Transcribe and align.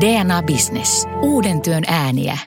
DNA 0.00 0.42
Business. 0.42 1.08
Uuden 1.22 1.60
työn 1.60 1.84
ääniä. 1.86 2.38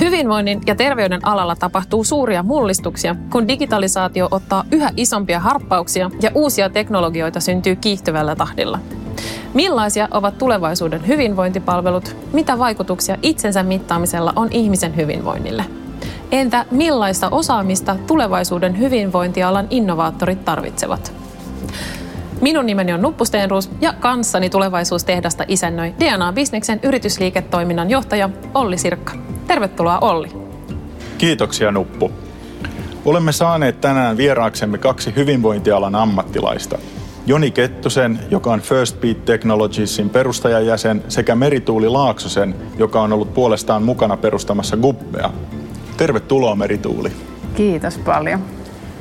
Hyvinvoinnin 0.00 0.60
ja 0.66 0.74
terveyden 0.74 1.26
alalla 1.26 1.56
tapahtuu 1.56 2.04
suuria 2.04 2.42
mullistuksia, 2.42 3.16
kun 3.32 3.48
digitalisaatio 3.48 4.28
ottaa 4.30 4.64
yhä 4.72 4.90
isompia 4.96 5.40
harppauksia 5.40 6.10
ja 6.22 6.30
uusia 6.34 6.70
teknologioita 6.70 7.40
syntyy 7.40 7.76
kiihtyvällä 7.76 8.36
tahdilla. 8.36 8.78
Millaisia 9.54 10.08
ovat 10.10 10.38
tulevaisuuden 10.38 11.06
hyvinvointipalvelut? 11.06 12.16
Mitä 12.32 12.58
vaikutuksia 12.58 13.16
itsensä 13.22 13.62
mittaamisella 13.62 14.32
on 14.36 14.48
ihmisen 14.50 14.96
hyvinvoinnille? 14.96 15.64
Entä 16.32 16.64
millaista 16.70 17.28
osaamista 17.28 17.96
tulevaisuuden 18.06 18.78
hyvinvointialan 18.78 19.66
innovaattorit 19.70 20.44
tarvitsevat? 20.44 21.25
Minun 22.40 22.66
nimeni 22.66 22.92
on 22.92 23.02
Nuppu 23.02 23.24
Stenruus 23.24 23.70
ja 23.80 23.92
kanssani 23.92 24.50
tulevaisuustehdasta 24.50 25.44
isännöi 25.48 25.94
DNA 26.00 26.32
Bisneksen 26.32 26.80
yritysliiketoiminnan 26.82 27.90
johtaja 27.90 28.30
Olli 28.54 28.78
Sirkka. 28.78 29.12
Tervetuloa 29.46 29.98
Olli. 29.98 30.28
Kiitoksia 31.18 31.72
Nuppu. 31.72 32.12
Olemme 33.04 33.32
saaneet 33.32 33.80
tänään 33.80 34.16
vieraaksemme 34.16 34.78
kaksi 34.78 35.12
hyvinvointialan 35.16 35.94
ammattilaista. 35.94 36.78
Joni 37.26 37.50
Kettusen, 37.50 38.18
joka 38.30 38.52
on 38.52 38.60
First 38.60 39.00
Beat 39.00 39.24
Technologiesin 39.24 40.10
perustajajäsen, 40.10 41.02
sekä 41.08 41.34
Merituuli 41.34 41.88
Laaksosen, 41.88 42.54
joka 42.78 43.02
on 43.02 43.12
ollut 43.12 43.34
puolestaan 43.34 43.82
mukana 43.82 44.16
perustamassa 44.16 44.76
Gubbea. 44.76 45.30
Tervetuloa 45.96 46.56
Merituuli. 46.56 47.12
Kiitos 47.54 47.98
paljon. 47.98 48.40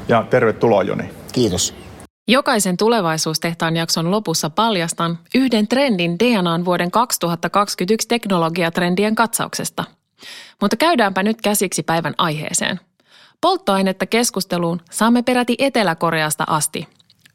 Ja 0.08 0.26
tervetuloa 0.30 0.84
Joni. 0.84 1.10
Kiitos. 1.32 1.85
Jokaisen 2.28 2.78
tulevaisuustehtaan 2.78 3.76
jakson 3.76 4.12
lopussa 4.12 4.50
paljastan 4.50 5.20
yhden 5.36 5.68
trendin 5.68 6.20
DNAn 6.20 6.66
vuoden 6.66 6.92
2021 6.92 8.08
teknologiatrendien 8.08 9.16
katsauksesta. 9.16 9.84
Mutta 10.62 10.76
käydäänpä 10.76 11.24
nyt 11.24 11.42
käsiksi 11.42 11.84
päivän 11.84 12.14
aiheeseen. 12.18 12.80
Polttoainetta 13.42 14.06
keskusteluun 14.06 14.82
saamme 14.92 15.22
peräti 15.22 15.56
Etelä-Koreasta 15.60 16.44
asti. 16.48 16.88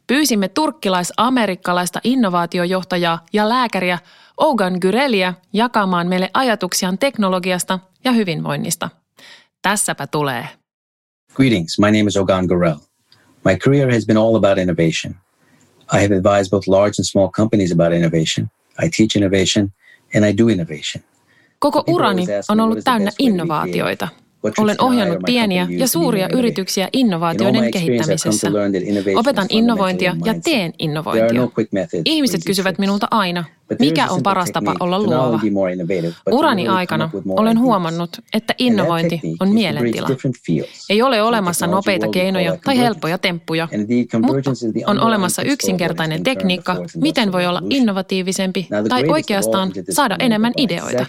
Pyysimme 0.07 0.49
turkkilais-amerikkalaista 0.49 2.01
innovaatiojohtajaa 2.05 3.27
ja 3.33 3.49
lääkäriä 3.49 3.99
Ogan 4.37 4.77
Gyrelia 4.81 5.35
jakamaan 5.53 6.07
meille 6.07 6.31
ajatuksiaan 6.35 6.99
teknologiasta 6.99 7.79
ja 8.05 8.13
hyvinvoinnista. 8.13 8.91
Tässäpä 9.63 10.07
tulee. 10.07 10.49
Greetings, 11.35 11.79
my 11.79 11.87
name 11.87 12.05
is 12.09 12.17
Ogan 12.17 12.47
Gurel. 12.47 12.90
My 13.45 13.57
career 13.57 13.93
has 13.93 14.07
been 14.07 14.19
all 14.19 14.37
about 14.37 14.59
innovation. 14.59 15.15
I 15.93 16.01
have 16.01 16.13
advised 16.13 16.51
both 16.51 16.69
large 16.69 16.95
and 16.99 17.07
small 17.07 17.31
companies 17.37 17.73
about 17.73 17.93
innovation. 17.93 18.51
I 18.85 18.91
teach 18.97 19.17
innovation 19.17 19.73
and 20.15 20.25
I 20.25 20.39
do 20.39 20.49
innovation. 20.49 21.05
Koko 21.59 21.85
urani 21.87 22.27
on 22.49 22.61
ollut 22.61 22.79
täynnä 22.85 23.11
innovaatioita. 23.19 24.09
Olen 24.59 24.77
ohjannut 24.81 25.19
pieniä 25.27 25.67
ja 25.71 25.89
suuria 25.89 26.29
yrityksiä 26.33 26.89
innovaatioiden 26.93 27.71
kehittämisessä. 27.71 28.49
Opetan 29.17 29.47
innovointia 29.49 30.17
ja 30.25 30.35
teen 30.45 30.73
innovointia. 30.79 31.41
No 31.41 31.53
Ihmiset 32.05 32.41
kysyvät 32.47 32.79
minulta 32.79 33.09
aina, 33.11 33.45
mikä 33.79 34.09
on 34.09 34.23
paras 34.23 34.51
tapa 34.51 34.75
olla 34.81 35.03
luova. 35.03 35.41
Urani 36.31 36.69
aikana 36.69 37.11
olen 37.27 37.59
huomannut, 37.59 38.19
että 38.35 38.55
innovointi 38.59 39.21
on 39.41 39.55
mielentila. 39.55 40.09
Ei 40.91 41.03
ole 41.03 41.23
olemassa 41.23 41.67
nopeita 41.67 42.09
keinoja 42.09 42.57
tai 42.65 42.79
helppoja 42.79 43.19
temppuja, 43.19 43.69
mutta 44.21 44.51
on 44.87 45.01
olemassa 45.01 45.43
yksinkertainen 45.43 46.23
tekniikka, 46.23 46.77
miten 46.97 47.33
voi 47.33 47.47
olla 47.47 47.63
innovatiivisempi 47.71 48.69
tai 48.89 49.05
oikeastaan 49.09 49.73
saada 49.91 50.17
enemmän 50.19 50.53
ideoita. 50.57 51.07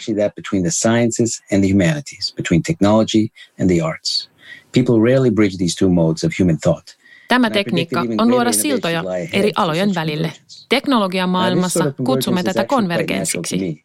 People 4.73 4.99
rarely 5.11 5.31
bridge 5.31 5.57
these 5.57 5.75
two 5.75 5.89
modes 5.89 6.23
of 6.23 6.31
human 6.39 6.57
thought. 6.57 7.00
Tämä 7.31 7.49
tekniikka 7.49 8.05
on 8.17 8.31
luoda 8.31 8.51
siltoja 8.51 9.03
eri 9.33 9.51
alojen 9.55 9.95
välille. 9.95 10.31
Teknologian 10.69 11.29
maailmassa 11.29 11.93
kutsumme 12.05 12.43
tätä 12.43 12.65
konvergenssiksi. 12.65 13.83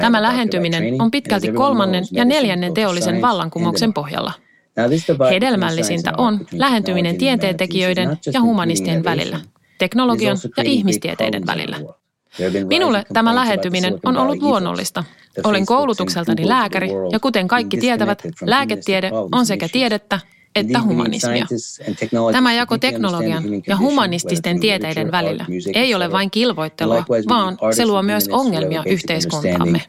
Tämä 0.00 0.22
lähentyminen 0.22 1.02
on 1.02 1.10
pitkälti 1.10 1.52
kolmannen 1.52 2.04
ja 2.10 2.24
neljännen 2.24 2.74
teollisen 2.74 3.22
vallankumouksen 3.22 3.92
pohjalla. 3.92 4.32
Hedelmällisintä 5.30 6.12
on 6.18 6.46
lähentyminen 6.52 7.18
tieteentekijöiden 7.18 8.18
ja 8.32 8.40
humanistien 8.40 9.04
välillä, 9.04 9.40
teknologian 9.78 10.36
ja 10.56 10.62
ihmistieteiden 10.62 11.46
välillä. 11.46 11.76
Minulle 12.68 13.04
tämä 13.12 13.34
lähentyminen 13.34 13.98
on 14.04 14.16
ollut 14.16 14.42
luonnollista. 14.42 15.04
Olen 15.44 15.66
koulutukseltani 15.66 16.48
lääkäri 16.48 16.88
ja 17.12 17.20
kuten 17.20 17.48
kaikki 17.48 17.76
tietävät, 17.76 18.22
lääketiede 18.46 19.10
on 19.32 19.46
sekä 19.46 19.68
tiedettä 19.68 20.20
että 20.54 20.82
humanismia. 20.82 21.46
Tämä 22.32 22.52
jako 22.52 22.78
teknologian 22.78 23.44
ja 23.66 23.76
humanististen 23.76 24.60
tieteiden 24.60 25.12
välillä 25.12 25.46
ei 25.74 25.94
ole 25.94 26.12
vain 26.12 26.30
kilvoittelua, 26.30 27.04
vaan 27.28 27.58
se 27.74 27.86
luo 27.86 28.02
myös 28.02 28.28
ongelmia 28.28 28.82
yhteiskuntaamme. 28.86 29.82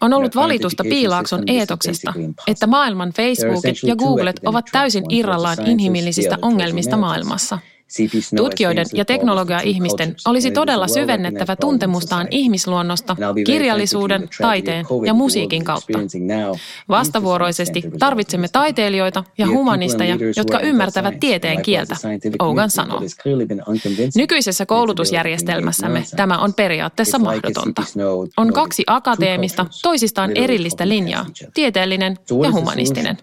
On 0.00 0.12
ollut 0.12 0.36
valitusta 0.36 0.84
Piilaakson 0.84 1.42
eetoksesta, 1.46 2.14
että 2.46 2.66
maailman 2.66 3.12
Facebookit 3.16 3.76
ja 3.82 3.96
Googlet 3.96 4.40
ovat 4.44 4.64
täysin 4.72 5.04
irrallaan 5.08 5.66
inhimillisistä 5.66 6.38
ongelmista 6.42 6.96
maailmassa– 6.96 7.58
Tutkijoiden 8.36 8.86
ja 8.92 9.04
teknologia-ihmisten 9.04 10.16
olisi 10.26 10.50
todella 10.50 10.88
syvennettävä 10.88 11.56
tuntemustaan 11.56 12.28
ihmisluonnosta 12.30 13.16
kirjallisuuden, 13.46 14.28
taiteen 14.40 14.86
ja 15.06 15.14
musiikin 15.14 15.64
kautta. 15.64 15.98
Vastavuoroisesti 16.88 17.82
tarvitsemme 17.98 18.48
taiteilijoita 18.48 19.24
ja 19.38 19.46
humanisteja, 19.46 20.16
jotka 20.36 20.60
ymmärtävät 20.60 21.20
tieteen 21.20 21.62
kieltä, 21.62 21.96
Ogan 22.38 22.70
sanoo. 22.70 23.00
Nykyisessä 24.16 24.66
koulutusjärjestelmässämme 24.66 26.04
tämä 26.16 26.38
on 26.38 26.54
periaatteessa 26.54 27.18
mahdotonta. 27.18 27.82
On 28.36 28.52
kaksi 28.52 28.84
akateemista, 28.86 29.66
toisistaan 29.82 30.30
erillistä 30.34 30.88
linjaa, 30.88 31.26
tieteellinen 31.54 32.16
ja 32.42 32.52
humanistinen. 32.52 33.16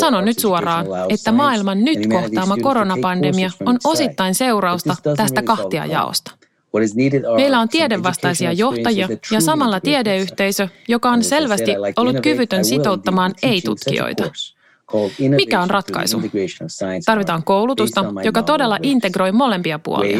Sanon 0.00 0.24
nyt 0.24 0.38
suoraan, 0.38 0.86
että 1.08 1.32
maailman 1.32 1.84
nyt 1.84 2.06
kohtaama 2.06 2.56
koronapandemia 2.56 3.50
on 3.66 3.75
osittain 3.84 4.34
seurausta 4.34 4.96
tästä 5.16 5.42
kahtiajaosta. 5.42 6.30
Meillä 7.36 7.60
on 7.60 7.68
tiedevastaisia 7.68 8.52
johtajia 8.52 9.08
ja 9.30 9.40
samalla 9.40 9.80
tiedeyhteisö, 9.80 10.68
joka 10.88 11.10
on 11.10 11.24
selvästi 11.24 11.72
ollut 11.96 12.20
kyvytön 12.22 12.64
sitouttamaan 12.64 13.32
ei-tutkijoita. 13.42 14.30
Mikä 15.36 15.62
on 15.62 15.70
ratkaisu? 15.70 16.22
Tarvitaan 17.06 17.44
koulutusta, 17.44 18.04
joka 18.24 18.42
todella 18.42 18.78
integroi 18.82 19.32
molempia 19.32 19.78
puolia. 19.78 20.18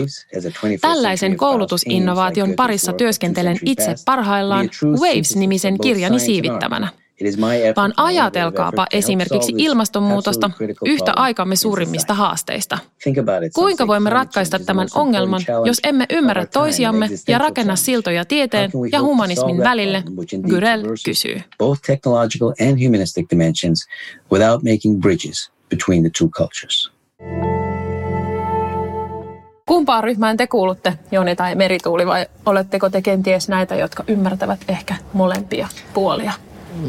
Tällaisen 0.80 1.36
koulutusinnovaation 1.36 2.54
parissa 2.56 2.92
työskentelen 2.92 3.58
itse 3.64 3.94
parhaillaan 4.04 4.70
Waves-nimisen 5.00 5.78
kirjani 5.82 6.20
siivittämänä 6.20 6.88
vaan 7.77 7.93
ajatelkaapa 7.97 8.87
esimerkiksi 8.93 9.53
ilmastonmuutosta 9.56 10.50
yhtä 10.84 11.12
aikamme 11.16 11.56
suurimmista 11.56 12.15
haasteista. 12.15 12.78
Kuinka 13.54 13.87
voimme 13.87 14.10
ratkaista 14.10 14.59
tämän 14.59 14.88
ongelman, 14.94 15.41
jos 15.65 15.81
emme 15.84 16.06
ymmärrä 16.10 16.47
toisiamme 16.47 17.09
ja 17.28 17.38
rakenna 17.38 17.77
siltoja 17.77 18.25
tieteen 18.25 18.71
ja 18.93 19.03
humanismin 19.03 19.59
välille, 19.59 20.03
Gyrel 20.49 20.82
kysyy. 21.04 21.43
Both 21.59 21.82
technological 21.87 22.49
and 22.49 22.84
humanistic 22.84 23.31
dimensions 23.31 23.87
without 24.33 24.62
making 24.62 25.00
bridges 25.00 25.50
between 25.71 26.03
the 26.03 26.10
two 26.19 26.28
cultures. 26.28 26.97
Kumpaan 29.66 30.04
ryhmään 30.04 30.37
te 30.37 30.47
kuulutte, 30.47 30.98
Joni 31.12 31.36
tai 31.36 31.54
Merituuli, 31.54 32.07
vai 32.07 32.27
oletteko 32.47 32.91
te 32.91 33.03
kenties 33.03 33.48
näitä, 33.48 33.74
jotka 33.74 34.04
ymmärtävät 34.09 34.60
ehkä 34.69 34.95
molempia 35.12 35.69
puolia? 35.95 36.33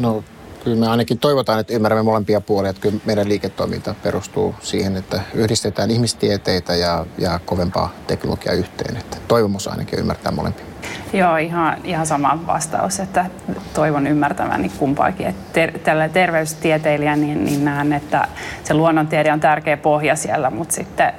No 0.00 0.24
kyllä 0.64 0.76
me 0.76 0.88
ainakin 0.88 1.18
toivotaan, 1.18 1.60
että 1.60 1.74
ymmärrämme 1.74 2.02
molempia 2.02 2.40
puolia. 2.40 2.70
Että 2.70 2.82
kyllä 2.82 2.98
meidän 3.06 3.28
liiketoiminta 3.28 3.94
perustuu 4.02 4.54
siihen, 4.60 4.96
että 4.96 5.20
yhdistetään 5.34 5.90
ihmistieteitä 5.90 6.74
ja, 6.74 7.06
ja 7.18 7.40
kovempaa 7.44 7.92
teknologiaa 8.06 8.54
yhteen. 8.54 8.96
Että 8.96 9.16
toivomus 9.28 9.68
ainakin 9.68 9.98
ymmärtää 9.98 10.32
molempia. 10.32 10.64
Joo, 11.12 11.36
ihan, 11.36 11.76
ihan 11.84 12.06
sama 12.06 12.38
vastaus, 12.46 13.00
että 13.00 13.26
toivon 13.74 14.06
ymmärtäväni 14.06 14.68
kumpaakin. 14.68 15.26
Että 15.26 15.52
ter- 15.52 15.78
tällä 15.78 16.08
terveystieteilijä 16.08 17.16
niin, 17.16 17.44
niin 17.44 17.64
näen, 17.64 17.92
että 17.92 18.28
se 18.64 18.74
luonnontiede 18.74 19.32
on 19.32 19.40
tärkeä 19.40 19.76
pohja 19.76 20.16
siellä, 20.16 20.50
mutta 20.50 20.74
sitten 20.74 21.12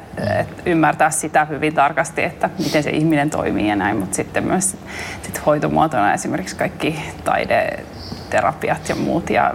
ymmärtää 0.66 1.10
sitä 1.10 1.46
hyvin 1.46 1.74
tarkasti, 1.74 2.24
että 2.24 2.50
miten 2.64 2.84
se 2.84 2.90
ihminen 2.90 3.30
toimii 3.30 3.68
ja 3.68 3.76
näin, 3.76 3.98
mutta 3.98 4.16
sitten 4.16 4.44
myös 4.44 4.78
sit 5.24 5.46
hoitomuotona 5.46 6.14
esimerkiksi 6.14 6.56
kaikki 6.56 7.00
taide, 7.24 7.84
terapiat 8.30 8.90
ja 8.90 8.96
muut 8.96 9.30
ja, 9.30 9.54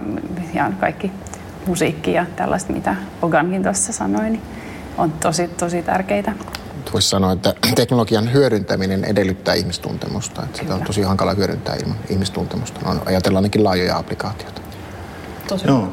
ja 0.55 0.71
kaikki 0.81 1.13
musiikki 1.67 2.13
ja 2.13 2.27
tällaista, 2.37 2.73
mitä 2.73 2.97
Ogankin 3.23 3.63
tuossa 3.63 3.93
sanoi, 3.93 4.31
niin 4.31 4.43
on 4.99 5.13
tosi, 5.13 5.49
tosi 5.49 5.83
tärkeitä. 5.83 6.33
voisi 6.93 7.09
sanoa, 7.09 7.33
että 7.33 7.55
teknologian 7.77 8.33
hyödyntäminen 8.33 9.05
edellyttää 9.05 9.55
ihmistuntemusta. 9.55 10.43
Että 10.43 10.59
sitä 10.59 10.75
on 10.75 10.83
tosi 10.83 11.03
hankala 11.03 11.35
hyödyntää 11.35 11.75
ilman 11.83 11.97
ihmistuntemusta. 12.11 12.81
No, 12.85 13.01
ajatellaan 13.07 13.45
ainakin 13.45 13.65
laajoja 13.65 13.97
applikaatioita. 13.97 14.61
Tosi 15.49 15.67
Joo. 15.67 15.93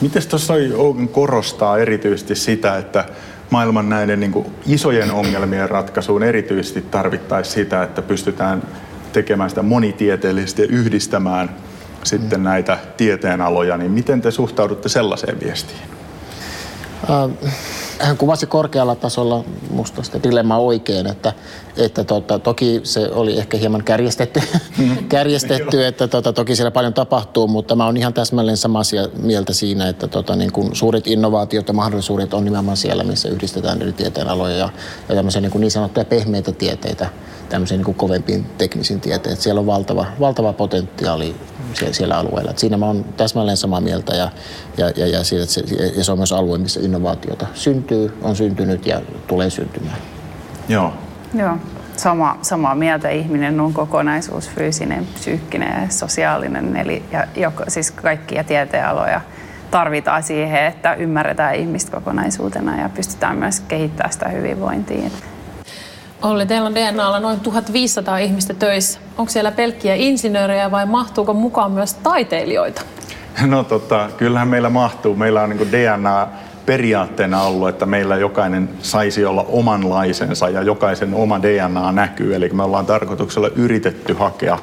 Miten 0.00 0.28
tuossa 0.28 0.54
Ogen 0.76 1.08
korostaa 1.08 1.78
erityisesti 1.78 2.34
sitä, 2.34 2.78
että 2.78 3.04
maailman 3.50 3.88
näiden 3.88 4.20
niin 4.20 4.32
kuin 4.32 4.46
isojen 4.66 5.12
ongelmien 5.12 5.70
ratkaisuun 5.70 6.22
erityisesti 6.22 6.82
tarvittaisiin 6.82 7.54
sitä, 7.54 7.82
että 7.82 8.02
pystytään 8.02 8.62
tekemään 9.12 9.50
sitä 9.50 9.62
monitieteellisesti 9.62 10.62
ja 10.62 10.68
yhdistämään 10.70 11.50
sitten 12.04 12.40
mm. 12.40 12.44
näitä 12.44 12.78
tieteenaloja, 12.96 13.76
niin 13.76 13.92
miten 13.92 14.20
te 14.20 14.30
suhtaudutte 14.30 14.88
sellaiseen 14.88 15.40
viestiin? 15.40 15.80
Äh, 17.10 17.52
hän 18.00 18.16
kuvasi 18.16 18.46
korkealla 18.46 18.94
tasolla 18.94 19.44
musta 19.70 20.02
sitä 20.02 20.22
dilemmaa 20.22 20.58
oikein, 20.58 21.06
että, 21.06 21.32
että 21.76 22.04
tota, 22.04 22.38
toki 22.38 22.80
se 22.82 23.08
oli 23.12 23.38
ehkä 23.38 23.56
hieman 23.56 23.84
kärjestetty, 23.84 24.40
mm-hmm. 24.78 25.08
kärjestetty 25.08 25.86
että 25.86 26.08
tota, 26.08 26.32
toki 26.32 26.56
siellä 26.56 26.70
paljon 26.70 26.94
tapahtuu, 26.94 27.48
mutta 27.48 27.76
mä 27.76 27.86
oon 27.86 27.96
ihan 27.96 28.14
täsmälleen 28.14 28.56
samaa 28.56 28.82
mieltä 29.22 29.52
siinä, 29.52 29.88
että 29.88 30.08
tota, 30.08 30.36
niin 30.36 30.52
kun 30.52 30.76
suuret 30.76 31.06
innovaatiot 31.06 31.68
ja 31.68 31.74
mahdollisuudet 31.74 32.34
on 32.34 32.44
nimenomaan 32.44 32.76
siellä, 32.76 33.04
missä 33.04 33.28
yhdistetään 33.28 33.82
eri 33.82 33.92
tieteenaloja 33.92 34.56
ja, 34.56 34.68
ja 35.08 35.14
tämmöisiä 35.14 35.40
niin, 35.40 35.60
niin 35.60 35.70
sanottuja 35.70 36.04
pehmeitä 36.04 36.52
tieteitä 36.52 37.08
tämmöisiin 37.50 37.78
niin 37.78 37.84
kuin 37.84 37.94
kovempiin 37.94 38.46
teknisiin 38.58 39.00
tieteen. 39.00 39.32
Että 39.32 39.42
siellä 39.42 39.60
on 39.60 39.66
valtava, 39.66 40.06
valtava 40.20 40.52
potentiaali 40.52 41.36
siellä, 41.74 41.94
siellä 41.94 42.18
alueella. 42.18 42.50
Että 42.50 42.60
siinä 42.60 42.76
mä 42.76 42.86
oon 42.86 43.04
täsmälleen 43.16 43.56
samaa 43.56 43.80
mieltä 43.80 44.16
ja, 44.16 44.30
ja, 44.76 44.90
ja, 44.96 45.06
ja, 45.06 45.24
siitä, 45.24 45.46
se, 45.46 45.62
ja 45.96 46.04
se 46.04 46.12
on 46.12 46.18
myös 46.18 46.32
alue, 46.32 46.58
missä 46.58 46.80
innovaatiota 46.80 47.46
syntyy, 47.54 48.18
on 48.22 48.36
syntynyt 48.36 48.86
ja 48.86 49.00
tulee 49.26 49.50
syntymään. 49.50 49.98
Joo. 50.68 50.92
Joo. 51.34 51.56
Sama, 51.96 52.38
samaa 52.42 52.74
mieltä. 52.74 53.08
Ihminen 53.08 53.60
on 53.60 53.72
kokonaisuus, 53.72 54.50
fyysinen, 54.50 55.06
psyykkinen 55.14 55.82
ja 55.82 55.88
sosiaalinen. 55.88 56.76
Eli 56.76 57.02
ja, 57.12 57.26
joko, 57.36 57.64
siis 57.68 57.90
kaikkia 57.90 58.44
tieteenaloja 58.44 59.20
tarvitaan 59.70 60.22
siihen, 60.22 60.64
että 60.64 60.94
ymmärretään 60.94 61.54
ihmistä 61.54 61.90
kokonaisuutena 61.90 62.80
ja 62.80 62.88
pystytään 62.88 63.36
myös 63.36 63.60
kehittämään 63.60 64.12
sitä 64.12 64.28
hyvinvointia. 64.28 65.10
Olli, 66.22 66.46
teillä 66.46 66.66
on 66.66 66.74
DNAlla 66.74 67.20
noin 67.20 67.40
1500 67.40 68.18
ihmistä 68.18 68.54
töissä. 68.54 69.00
Onko 69.18 69.30
siellä 69.32 69.52
pelkkiä 69.52 69.94
insinöörejä 69.94 70.70
vai 70.70 70.86
mahtuuko 70.86 71.34
mukaan 71.34 71.72
myös 71.72 71.94
taiteilijoita? 71.94 72.82
No 73.46 73.64
tota, 73.64 74.08
kyllähän 74.16 74.48
meillä 74.48 74.70
mahtuu. 74.70 75.16
Meillä 75.16 75.42
on 75.42 75.50
niin 75.50 75.72
DNA 75.72 76.28
periaatteena 76.66 77.42
ollut, 77.42 77.68
että 77.68 77.86
meillä 77.86 78.16
jokainen 78.16 78.68
saisi 78.82 79.24
olla 79.24 79.46
omanlaisensa 79.48 80.48
ja 80.48 80.62
jokaisen 80.62 81.14
oma 81.14 81.42
DNA 81.42 81.92
näkyy. 81.92 82.34
Eli 82.34 82.48
me 82.48 82.62
ollaan 82.62 82.86
tarkoituksella 82.86 83.48
yritetty 83.48 84.12
hakea 84.12 84.58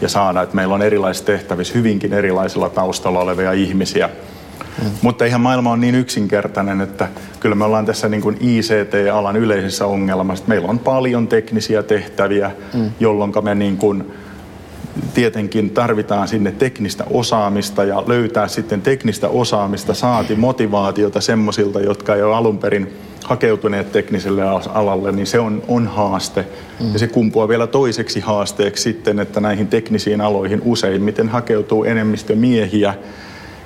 ja 0.00 0.08
saada, 0.08 0.42
että 0.42 0.56
meillä 0.56 0.74
on 0.74 0.82
erilaisissa 0.82 1.26
tehtävissä 1.26 1.74
hyvinkin 1.74 2.12
erilaisilla 2.12 2.68
taustalla 2.68 3.20
olevia 3.20 3.52
ihmisiä. 3.52 4.10
Mm. 4.82 4.90
Mutta 5.02 5.24
ihan 5.24 5.40
maailma 5.40 5.72
on 5.72 5.80
niin 5.80 5.94
yksinkertainen, 5.94 6.80
että 6.80 7.08
kyllä 7.40 7.54
me 7.54 7.64
ollaan 7.64 7.86
tässä 7.86 8.08
niin 8.08 8.22
kuin 8.22 8.36
ICT-alan 8.40 9.36
yleisessä 9.36 9.86
ongelmassa. 9.86 10.44
Meillä 10.48 10.68
on 10.68 10.78
paljon 10.78 11.28
teknisiä 11.28 11.82
tehtäviä, 11.82 12.50
mm. 12.74 12.90
jolloin 13.00 13.32
me 13.42 13.54
niin 13.54 13.76
kuin 13.76 14.04
tietenkin 15.14 15.70
tarvitaan 15.70 16.28
sinne 16.28 16.52
teknistä 16.52 17.04
osaamista 17.10 17.84
ja 17.84 18.02
löytää 18.06 18.48
sitten 18.48 18.82
teknistä 18.82 19.28
osaamista, 19.28 19.94
saati 19.94 20.34
motivaatiota 20.34 21.20
semmoisilta, 21.20 21.80
jotka 21.80 22.14
ei 22.14 22.22
ole 22.22 22.34
alun 22.34 22.58
perin 22.58 22.92
hakeutuneet 23.24 23.92
tekniselle 23.92 24.42
alalle, 24.74 25.12
niin 25.12 25.26
se 25.26 25.38
on, 25.38 25.62
on 25.68 25.86
haaste. 25.86 26.46
Mm. 26.80 26.92
Ja 26.92 26.98
se 26.98 27.06
kumpuaa 27.06 27.48
vielä 27.48 27.66
toiseksi 27.66 28.20
haasteeksi 28.20 28.82
sitten, 28.82 29.18
että 29.18 29.40
näihin 29.40 29.68
teknisiin 29.68 30.20
aloihin 30.20 30.62
useimmiten 30.64 31.28
hakeutuu 31.28 31.84
enemmistö 31.84 32.36
miehiä, 32.36 32.94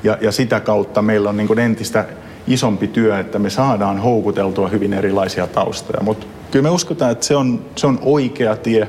ja, 0.04 0.18
ja 0.20 0.32
sitä 0.32 0.60
kautta 0.60 1.02
meillä 1.02 1.28
on 1.28 1.36
niin 1.36 1.46
kuin 1.46 1.58
entistä 1.58 2.04
isompi 2.46 2.88
työ, 2.88 3.18
että 3.18 3.38
me 3.38 3.50
saadaan 3.50 3.98
houkuteltua 3.98 4.68
hyvin 4.68 4.92
erilaisia 4.92 5.46
taustoja. 5.46 6.02
Mutta 6.02 6.26
kyllä 6.50 6.62
me 6.62 6.70
uskotaan, 6.70 7.12
että 7.12 7.26
se 7.26 7.36
on, 7.36 7.64
se 7.76 7.86
on 7.86 7.98
oikea 8.02 8.56
tie, 8.56 8.88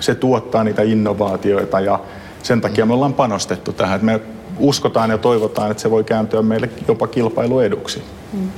se 0.00 0.14
tuottaa 0.14 0.64
niitä 0.64 0.82
innovaatioita 0.82 1.80
ja 1.80 2.00
sen 2.42 2.60
takia 2.60 2.86
me 2.86 2.94
ollaan 2.94 3.14
panostettu 3.14 3.72
tähän. 3.72 3.94
Että 3.94 4.06
me 4.06 4.20
uskotaan 4.58 5.10
ja 5.10 5.18
toivotaan, 5.18 5.70
että 5.70 5.82
se 5.82 5.90
voi 5.90 6.04
kääntyä 6.04 6.42
meille 6.42 6.68
jopa 6.88 7.06
kilpailueduksi. 7.06 8.02
Mm. 8.32 8.48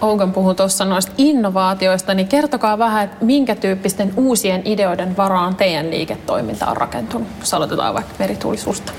Ougan 0.00 0.32
puhui 0.32 0.54
tuossa 0.54 0.84
noista 0.84 1.12
innovaatioista, 1.18 2.14
niin 2.14 2.28
kertokaa 2.28 2.78
vähän, 2.78 3.04
että 3.04 3.24
minkä 3.24 3.54
tyyppisten 3.54 4.12
uusien 4.16 4.62
ideoiden 4.64 5.16
varaan 5.16 5.56
teidän 5.56 5.90
liiketoiminta 5.90 6.66
on 6.66 6.76
rakentunut, 6.76 7.28
jos 7.40 7.54
aloitetaan 7.54 7.94
vaikka 7.94 8.12
meritulisusta. 8.18 8.92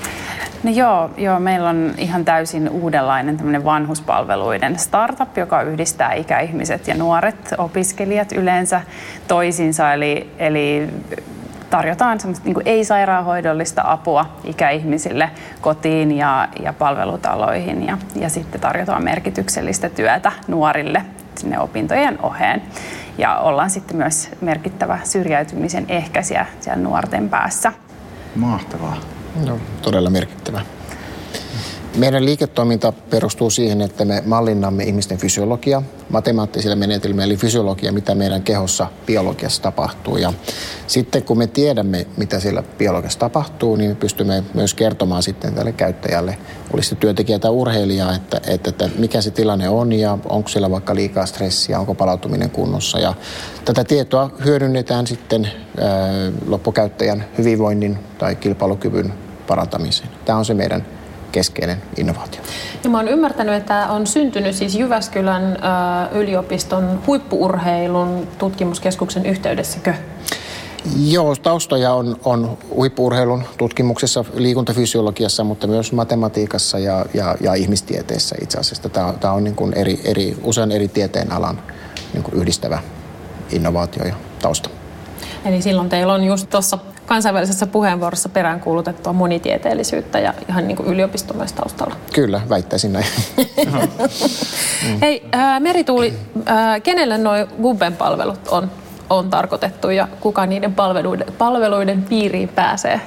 No 0.62 0.70
joo, 0.70 1.10
joo, 1.16 1.40
meillä 1.40 1.68
on 1.68 1.94
ihan 1.98 2.24
täysin 2.24 2.68
uudenlainen 2.68 3.36
tämmöinen 3.36 3.64
vanhuspalveluiden 3.64 4.78
startup, 4.78 5.38
joka 5.38 5.62
yhdistää 5.62 6.12
ikäihmiset 6.12 6.88
ja 6.88 6.94
nuoret 6.94 7.54
opiskelijat 7.58 8.32
yleensä 8.32 8.80
toisinsa. 9.28 9.92
Eli, 9.92 10.30
eli 10.38 10.88
tarjotaan 11.70 12.20
semmoista 12.20 12.44
niin 12.44 12.56
ei-sairaanhoidollista 12.64 13.82
apua 13.84 14.26
ikäihmisille 14.44 15.30
kotiin 15.60 16.12
ja, 16.12 16.48
ja 16.62 16.72
palvelutaloihin 16.72 17.86
ja, 17.86 17.98
ja 18.14 18.28
sitten 18.28 18.60
tarjotaan 18.60 19.04
merkityksellistä 19.04 19.88
työtä 19.88 20.32
nuorille 20.48 21.04
sinne 21.38 21.60
opintojen 21.60 22.18
oheen. 22.22 22.62
Ja 23.18 23.38
ollaan 23.38 23.70
sitten 23.70 23.96
myös 23.96 24.28
merkittävä 24.40 24.98
syrjäytymisen 25.04 25.84
ehkäisijä 25.88 26.46
siellä 26.60 26.82
nuorten 26.82 27.28
päässä. 27.28 27.72
Mahtavaa. 28.36 28.96
No, 29.46 29.58
todella 29.82 30.10
merkittävä. 30.10 30.60
Meidän 31.96 32.24
liiketoiminta 32.24 32.92
perustuu 32.92 33.50
siihen, 33.50 33.80
että 33.80 34.04
me 34.04 34.22
mallinnamme 34.26 34.84
ihmisten 34.84 35.18
fysiologia, 35.18 35.82
matemaattisilla 36.10 36.76
menetelmillä, 36.76 37.24
eli 37.24 37.36
fysiologia, 37.36 37.92
mitä 37.92 38.14
meidän 38.14 38.42
kehossa 38.42 38.86
biologiassa 39.06 39.62
tapahtuu. 39.62 40.16
Ja 40.16 40.32
sitten 40.86 41.22
kun 41.22 41.38
me 41.38 41.46
tiedämme, 41.46 42.06
mitä 42.16 42.40
siellä 42.40 42.62
biologiassa 42.78 43.18
tapahtuu, 43.18 43.76
niin 43.76 43.90
me 43.90 43.94
pystymme 43.94 44.44
myös 44.54 44.74
kertomaan 44.74 45.22
sitten 45.22 45.54
tälle 45.54 45.72
käyttäjälle, 45.72 46.38
olisi 46.72 46.88
se 46.88 46.94
työntekijä 46.94 47.38
tai 47.38 47.50
urheilija, 47.50 48.14
että, 48.14 48.40
että, 48.46 48.70
että 48.70 48.90
mikä 48.98 49.20
se 49.20 49.30
tilanne 49.30 49.68
on 49.68 49.92
ja 49.92 50.18
onko 50.28 50.48
siellä 50.48 50.70
vaikka 50.70 50.94
liikaa 50.94 51.26
stressiä, 51.26 51.80
onko 51.80 51.94
palautuminen 51.94 52.50
kunnossa. 52.50 52.98
Ja 52.98 53.14
tätä 53.64 53.84
tietoa 53.84 54.30
hyödynnetään 54.44 55.06
sitten 55.06 55.44
ää, 55.80 55.90
loppukäyttäjän 56.46 57.24
hyvinvoinnin 57.38 57.98
tai 58.18 58.36
kilpailukyvyn 58.36 59.12
parantamiseen. 59.46 60.10
Tämä 60.24 60.38
on 60.38 60.44
se 60.44 60.54
meidän 60.54 60.99
keskeinen 61.32 61.82
innovaatio. 61.96 62.40
Ja 62.84 62.90
mä 62.90 62.98
oon 62.98 63.08
ymmärtänyt, 63.08 63.54
että 63.54 63.86
on 63.86 64.06
syntynyt 64.06 64.54
siis 64.54 64.74
Jyväskylän 64.74 65.58
yliopiston 66.12 67.02
huippuurheilun 67.06 68.28
tutkimuskeskuksen 68.38 69.26
yhteydessäkö? 69.26 69.94
Joo, 70.96 71.36
taustoja 71.36 71.92
on, 71.92 72.16
on 72.24 72.58
huippuurheilun 72.74 73.44
tutkimuksessa, 73.58 74.24
liikuntafysiologiassa, 74.34 75.44
mutta 75.44 75.66
myös 75.66 75.92
matematiikassa 75.92 76.78
ja, 76.78 77.04
ja, 77.14 77.36
ja 77.40 77.54
ihmistieteessä 77.54 78.36
itse 78.42 78.58
asiassa. 78.58 78.88
Tämä, 78.88 79.14
tämä 79.20 79.32
on 79.32 79.44
niin 79.44 79.56
kuin 79.56 79.72
eri, 79.72 80.00
eri, 80.04 80.36
usein 80.42 80.72
eri 80.72 80.88
tieteen 80.88 81.32
alan 81.32 81.62
niin 82.12 82.22
kuin 82.22 82.34
yhdistävä 82.34 82.78
innovaatio 83.50 84.04
ja 84.04 84.14
tausta. 84.42 84.70
Eli 85.44 85.62
silloin 85.62 85.88
teillä 85.88 86.12
on 86.12 86.24
just 86.24 86.50
tuossa 86.50 86.78
kansainvälisessä 87.10 87.66
puheenvuorossa 87.66 88.28
peräänkuulutettua 88.28 89.12
monitieteellisyyttä 89.12 90.18
ja 90.18 90.34
ihan 90.48 90.68
niin 90.68 90.76
kuin 90.76 90.88
taustalla. 91.52 91.96
Kyllä, 92.12 92.40
väittäisin 92.48 92.92
näin. 92.92 93.06
Hei, 95.02 95.28
äh, 95.34 95.60
Merituuli, 95.60 96.14
äh, 96.48 96.82
kenelle 96.82 97.18
nuo 97.18 97.32
Gubben 97.62 97.96
palvelut 97.96 98.48
on, 98.48 98.70
on 99.10 99.30
tarkoitettu 99.30 99.90
ja 99.90 100.08
kuka 100.20 100.46
niiden 100.46 100.74
palveluiden, 100.74 101.26
palveluiden 101.38 102.02
piiriin 102.02 102.48
pääsee? 102.48 103.00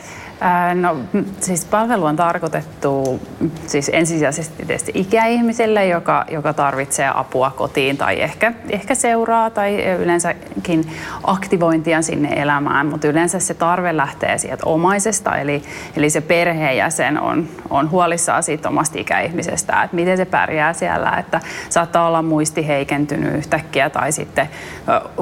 No 0.73 0.97
siis 1.39 1.65
palvelu 1.65 2.05
on 2.05 2.15
tarkoitettu 2.15 3.19
siis 3.67 3.91
ensisijaisesti 3.93 4.65
tietysti 4.65 4.91
ikäihmiselle, 4.95 5.87
joka, 5.87 6.25
joka 6.31 6.53
tarvitsee 6.53 7.11
apua 7.15 7.51
kotiin 7.51 7.97
tai 7.97 8.21
ehkä, 8.21 8.53
ehkä 8.69 8.95
seuraa 8.95 9.49
tai 9.49 9.95
yleensäkin 9.95 10.91
aktivointia 11.23 12.01
sinne 12.01 12.29
elämään, 12.41 12.85
mutta 12.85 13.07
yleensä 13.07 13.39
se 13.39 13.53
tarve 13.53 13.97
lähtee 13.97 14.37
sieltä 14.37 14.65
omaisesta, 14.65 15.37
eli, 15.37 15.63
eli 15.97 16.09
se 16.09 16.21
perheenjäsen 16.21 17.21
on, 17.21 17.47
on 17.69 17.91
huolissaan 17.91 18.43
siitä 18.43 18.69
omasta 18.69 18.99
ikäihmisestä, 18.99 19.83
että 19.83 19.95
miten 19.95 20.17
se 20.17 20.25
pärjää 20.25 20.73
siellä, 20.73 21.11
että 21.19 21.41
saattaa 21.69 22.07
olla 22.07 22.21
muisti 22.21 22.67
heikentynyt 22.67 23.35
yhtäkkiä 23.35 23.89
tai 23.89 24.11
sitten 24.11 24.49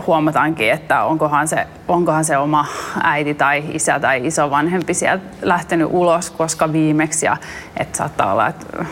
huomataankin, 0.08 0.72
että 0.72 1.04
onkohan 1.04 1.48
se, 1.48 1.68
onkohan 1.88 2.26
se 2.26 2.38
oma 2.38 2.66
äiti 3.04 3.34
tai 3.34 3.64
isä 3.74 4.00
tai 4.00 4.28
isovanhempi 4.28 4.94
siellä 5.02 5.24
lähtenyt 5.42 5.88
ulos, 5.92 6.30
koska 6.30 6.74
viimeksi 6.74 7.26
ja 7.26 7.38
että 7.78 7.98
saattaa 7.98 8.34
olla, 8.34 8.48
että 8.48 8.86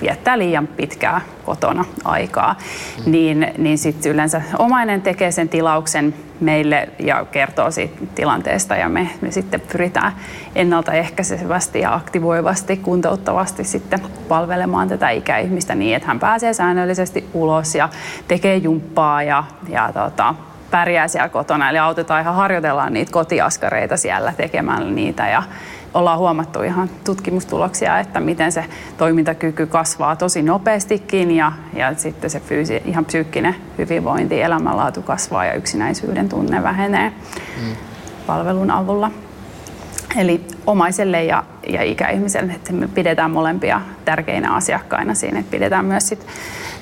viettää 0.00 0.38
liian 0.38 0.66
pitkää 0.66 1.20
kotona 1.44 1.84
aikaa, 2.04 2.54
mm. 3.06 3.12
niin, 3.12 3.52
niin 3.58 3.78
sitten 3.78 4.12
yleensä 4.12 4.42
omainen 4.58 5.02
tekee 5.02 5.30
sen 5.30 5.48
tilauksen 5.48 6.14
meille 6.40 6.88
ja 6.98 7.24
kertoo 7.24 7.70
siitä 7.70 7.96
tilanteesta 8.14 8.76
ja 8.76 8.88
me, 8.88 9.10
me 9.20 9.30
sitten 9.30 9.60
pyritään 9.60 10.12
ennaltaehkäisevästi 10.54 11.80
ja 11.80 11.94
aktivoivasti, 11.94 12.76
kuntouttavasti 12.76 13.64
sitten 13.64 14.00
palvelemaan 14.28 14.88
tätä 14.88 15.10
ikäihmistä 15.10 15.74
niin, 15.74 15.96
että 15.96 16.08
hän 16.08 16.20
pääsee 16.20 16.52
säännöllisesti 16.52 17.28
ulos 17.34 17.74
ja 17.74 17.88
tekee 18.28 18.56
jumppaa 18.56 19.22
ja, 19.22 19.44
ja 19.68 19.90
tota, 19.92 20.34
pärjää 20.70 21.08
siellä 21.08 21.28
kotona. 21.28 21.70
Eli 21.70 21.78
autetaan 21.78 22.20
ihan 22.20 22.34
harjoitellaan 22.34 22.92
niitä 22.92 23.12
kotiaskareita 23.12 23.96
siellä 23.96 24.32
tekemällä 24.36 24.90
niitä 24.90 25.28
ja 25.28 25.42
ollaan 25.94 26.18
huomattu 26.18 26.62
ihan 26.62 26.90
tutkimustuloksia, 27.04 27.98
että 27.98 28.20
miten 28.20 28.52
se 28.52 28.64
toimintakyky 28.98 29.66
kasvaa 29.66 30.16
tosi 30.16 30.42
nopeastikin 30.42 31.30
ja, 31.30 31.52
ja 31.74 31.94
sitten 31.94 32.30
se 32.30 32.40
fyysi, 32.40 32.82
ihan 32.84 33.04
psyykkinen 33.04 33.56
hyvinvointi, 33.78 34.42
elämänlaatu 34.42 35.02
kasvaa 35.02 35.44
ja 35.44 35.54
yksinäisyyden 35.54 36.28
tunne 36.28 36.62
vähenee 36.62 37.12
mm. 37.62 37.76
palvelun 38.26 38.70
avulla. 38.70 39.10
Eli 40.16 40.40
omaiselle 40.66 41.24
ja, 41.24 41.44
ja 41.68 41.82
ikäihmiselle, 41.82 42.52
että 42.52 42.72
me 42.72 42.88
pidetään 42.88 43.30
molempia 43.30 43.80
tärkeinä 44.04 44.54
asiakkaina 44.54 45.14
siinä, 45.14 45.38
että 45.38 45.50
pidetään 45.50 45.84
myös 45.84 46.08
sit 46.08 46.26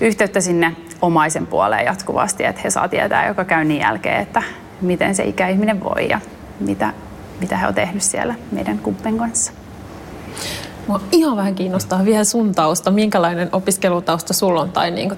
yhteyttä 0.01 0.41
sinne 0.41 0.77
omaisen 1.03 1.47
puoleen 1.47 1.85
jatkuvasti, 1.85 2.45
että 2.45 2.61
he 2.65 2.71
saa 2.71 2.89
tietää 2.89 3.29
joka 3.29 3.45
käynnin 3.45 3.81
jälkeen, 3.81 4.23
että 4.23 4.43
miten 4.81 5.15
se 5.15 5.25
ikäihminen 5.25 5.85
voi 5.85 6.09
ja 6.09 6.21
mitä, 6.61 6.93
mitä 7.41 7.57
he 7.57 7.67
on 7.67 7.75
tehnyt 7.75 8.03
siellä 8.03 8.35
meidän 8.53 8.79
kumppen 8.79 9.19
kanssa. 9.19 9.53
Mua 10.87 11.01
ihan 11.13 11.37
vähän 11.37 11.55
kiinnostaa 11.55 12.05
vielä 12.05 12.25
sun 12.25 12.55
tausta. 12.55 12.91
Minkälainen 12.91 13.49
opiskelutausta 13.53 14.35
sulla 14.35 14.61
on 14.61 14.73
tai 14.73 14.91
niin 14.91 15.13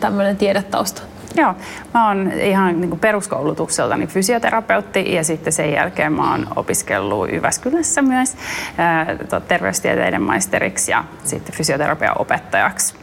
tämmöinen 0.00 0.36
tiedetausta? 0.36 1.02
Joo, 1.34 1.54
mä 1.94 2.08
oon 2.08 2.32
ihan 2.32 2.80
niin 2.80 2.98
peruskoulutukseltani 3.00 4.06
fysioterapeutti 4.06 5.14
ja 5.14 5.24
sitten 5.24 5.52
sen 5.52 5.72
jälkeen 5.72 6.12
mä 6.12 6.30
oon 6.30 6.48
opiskellut 6.56 7.32
Jyväskylässä 7.32 8.02
myös 8.02 8.36
ää, 8.78 9.06
terveystieteiden 9.48 10.22
maisteriksi 10.22 10.90
ja 10.90 11.04
sitten 11.24 11.54
fysioterapian 11.54 12.20
opettajaksi. 12.20 12.94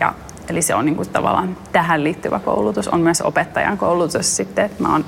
Ja, 0.00 0.14
eli 0.48 0.62
se 0.62 0.74
on 0.74 0.84
niin 0.84 0.96
kuin 0.96 1.08
tavallaan 1.08 1.56
tähän 1.72 2.04
liittyvä 2.04 2.38
koulutus. 2.38 2.88
On 2.88 3.00
myös 3.00 3.20
opettajan 3.20 3.78
koulutus 3.78 4.36
sitten, 4.36 4.70
mä 4.78 4.92
oon 4.92 5.04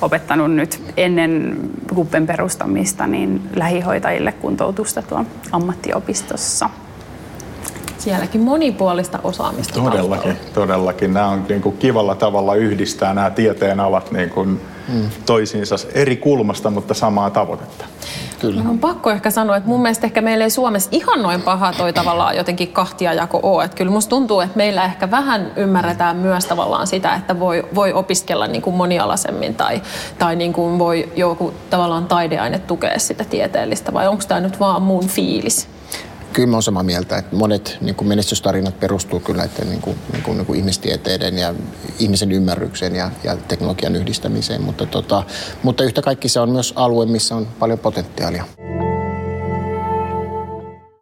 opettanut 0.00 0.50
nyt 0.54 0.82
ennen 0.96 1.56
kuppen 1.94 2.26
perustamista 2.26 3.06
niin 3.06 3.42
lähihoitajille 3.56 4.32
kuntoutusta 4.32 5.02
tuon 5.02 5.26
ammattiopistossa. 5.52 6.70
Sielläkin 8.02 8.40
monipuolista 8.40 9.18
osaamista 9.24 9.74
Todellakin, 9.74 10.32
taustalla. 10.32 10.54
todellakin. 10.54 11.14
Nämä 11.14 11.28
on 11.28 11.44
niin 11.48 11.62
kuin 11.62 11.78
kivalla 11.78 12.14
tavalla 12.14 12.54
yhdistää 12.54 13.14
nämä 13.14 13.30
tieteen 13.30 13.80
alat 13.80 14.10
niin 14.10 14.30
kuin 14.30 14.60
mm. 14.88 15.10
toisiinsa 15.26 15.76
eri 15.94 16.16
kulmasta, 16.16 16.70
mutta 16.70 16.94
samaa 16.94 17.30
tavoitetta. 17.30 17.84
Kyllä. 18.40 18.62
On 18.68 18.78
pakko 18.78 19.10
ehkä 19.10 19.30
sanoa, 19.30 19.56
että 19.56 19.68
mun 19.68 19.82
mielestä 19.82 20.06
ehkä 20.06 20.20
meillä 20.20 20.44
ei 20.44 20.50
Suomessa 20.50 20.88
ihan 20.92 21.22
noin 21.22 21.42
paha 21.42 21.72
toi 21.72 21.92
tavallaan 21.92 22.36
jotenkin 22.36 22.72
kahtiajako 22.72 23.40
ole. 23.42 23.64
Että 23.64 23.76
kyllä 23.76 23.92
musta 23.92 24.10
tuntuu, 24.10 24.40
että 24.40 24.56
meillä 24.56 24.84
ehkä 24.84 25.10
vähän 25.10 25.52
ymmärretään 25.56 26.16
myös 26.16 26.46
tavallaan 26.46 26.86
sitä, 26.86 27.14
että 27.14 27.40
voi, 27.40 27.64
voi 27.74 27.92
opiskella 27.92 28.46
niin 28.46 28.62
kuin 28.62 28.76
monialaisemmin 28.76 29.54
tai, 29.54 29.82
tai 30.18 30.36
niin 30.36 30.52
kuin 30.52 30.78
voi 30.78 31.12
joku 31.16 31.54
tavallaan 31.70 32.06
taideaine 32.06 32.58
tukea 32.58 32.98
sitä 32.98 33.24
tieteellistä. 33.24 33.92
Vai 33.92 34.08
onko 34.08 34.22
tämä 34.28 34.40
nyt 34.40 34.60
vaan 34.60 34.82
mun 34.82 35.08
fiilis? 35.08 35.71
Kyllä 36.32 36.48
mä 36.48 36.56
olen 36.56 36.62
samaa 36.62 36.82
mieltä, 36.82 37.18
että 37.18 37.36
monet 37.36 37.78
niin 37.80 37.94
kuin 37.94 38.08
menestystarinat 38.08 38.80
perustuu 38.80 39.20
kyllä 39.20 39.44
että 39.44 39.64
niin 39.64 39.80
kuin, 39.80 39.96
niin 40.12 40.22
kuin, 40.22 40.36
niin 40.36 40.46
kuin 40.46 40.58
ihmistieteiden 40.58 41.38
ja 41.38 41.54
ihmisen 41.98 42.32
ymmärrykseen 42.32 42.96
ja, 42.96 43.10
ja 43.24 43.36
teknologian 43.36 43.96
yhdistämiseen, 43.96 44.62
mutta, 44.62 44.86
tota, 44.86 45.22
mutta 45.62 45.84
yhtä 45.84 46.02
kaikki 46.02 46.28
se 46.28 46.40
on 46.40 46.50
myös 46.50 46.72
alue, 46.76 47.06
missä 47.06 47.36
on 47.36 47.46
paljon 47.58 47.78
potentiaalia. 47.78 48.44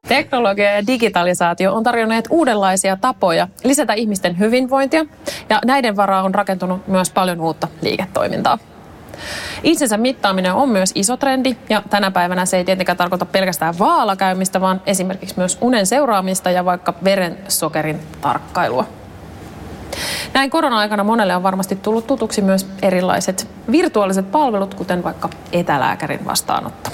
Teknologia 0.09 0.71
ja 0.71 0.87
digitalisaatio 0.87 1.75
on 1.75 1.83
tarjonneet 1.83 2.25
uudenlaisia 2.31 2.97
tapoja 2.97 3.49
lisätä 3.65 3.93
ihmisten 3.93 4.39
hyvinvointia 4.39 5.07
ja 5.51 5.61
näiden 5.65 5.97
varaa 5.97 6.23
on 6.23 6.35
rakentunut 6.35 6.89
myös 6.89 7.11
paljon 7.11 7.41
uutta 7.41 7.69
liiketoimintaa. 7.83 8.59
Itsensä 9.63 9.97
mittaaminen 9.97 10.55
on 10.55 10.69
myös 10.69 10.93
iso 10.95 11.17
trendi 11.17 11.57
ja 11.69 11.83
tänä 11.91 12.11
päivänä 12.11 12.47
se 12.47 12.57
ei 12.57 12.65
tietenkään 12.65 12.99
tarkoita 12.99 13.27
pelkästään 13.27 13.79
vaalakäymistä, 13.79 14.61
vaan 14.61 14.83
esimerkiksi 14.87 15.35
myös 15.37 15.59
unen 15.61 15.87
seuraamista 15.87 16.51
ja 16.51 16.65
vaikka 16.65 16.95
verensokerin 17.05 18.01
tarkkailua. 18.21 18.87
Näin 20.35 20.51
korona-aikana 20.51 21.05
monelle 21.05 21.37
on 21.37 21.43
varmasti 21.43 21.77
tullut 21.77 22.07
tutuksi 22.07 22.43
myös 22.43 22.67
erilaiset 22.83 23.49
virtuaaliset 23.71 24.31
palvelut, 24.31 24.75
kuten 24.75 25.05
vaikka 25.05 25.29
etälääkärin 25.53 26.25
vastaanotto. 26.25 26.91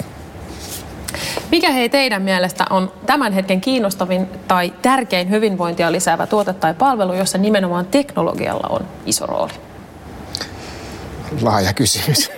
Mikä 1.51 1.71
hei 1.71 1.89
teidän 1.89 2.21
mielestä 2.21 2.65
on 2.69 2.91
tämän 3.05 3.33
hetken 3.33 3.61
kiinnostavin 3.61 4.27
tai 4.47 4.73
tärkein 4.81 5.29
hyvinvointia 5.29 5.91
lisäävä 5.91 6.27
tuote 6.27 6.53
tai 6.53 6.73
palvelu, 6.73 7.13
jossa 7.13 7.37
nimenomaan 7.37 7.85
teknologialla 7.85 8.67
on 8.69 8.87
iso 9.05 9.25
rooli? 9.25 9.66
Laaja 11.41 11.73
kysymys. 11.73 12.31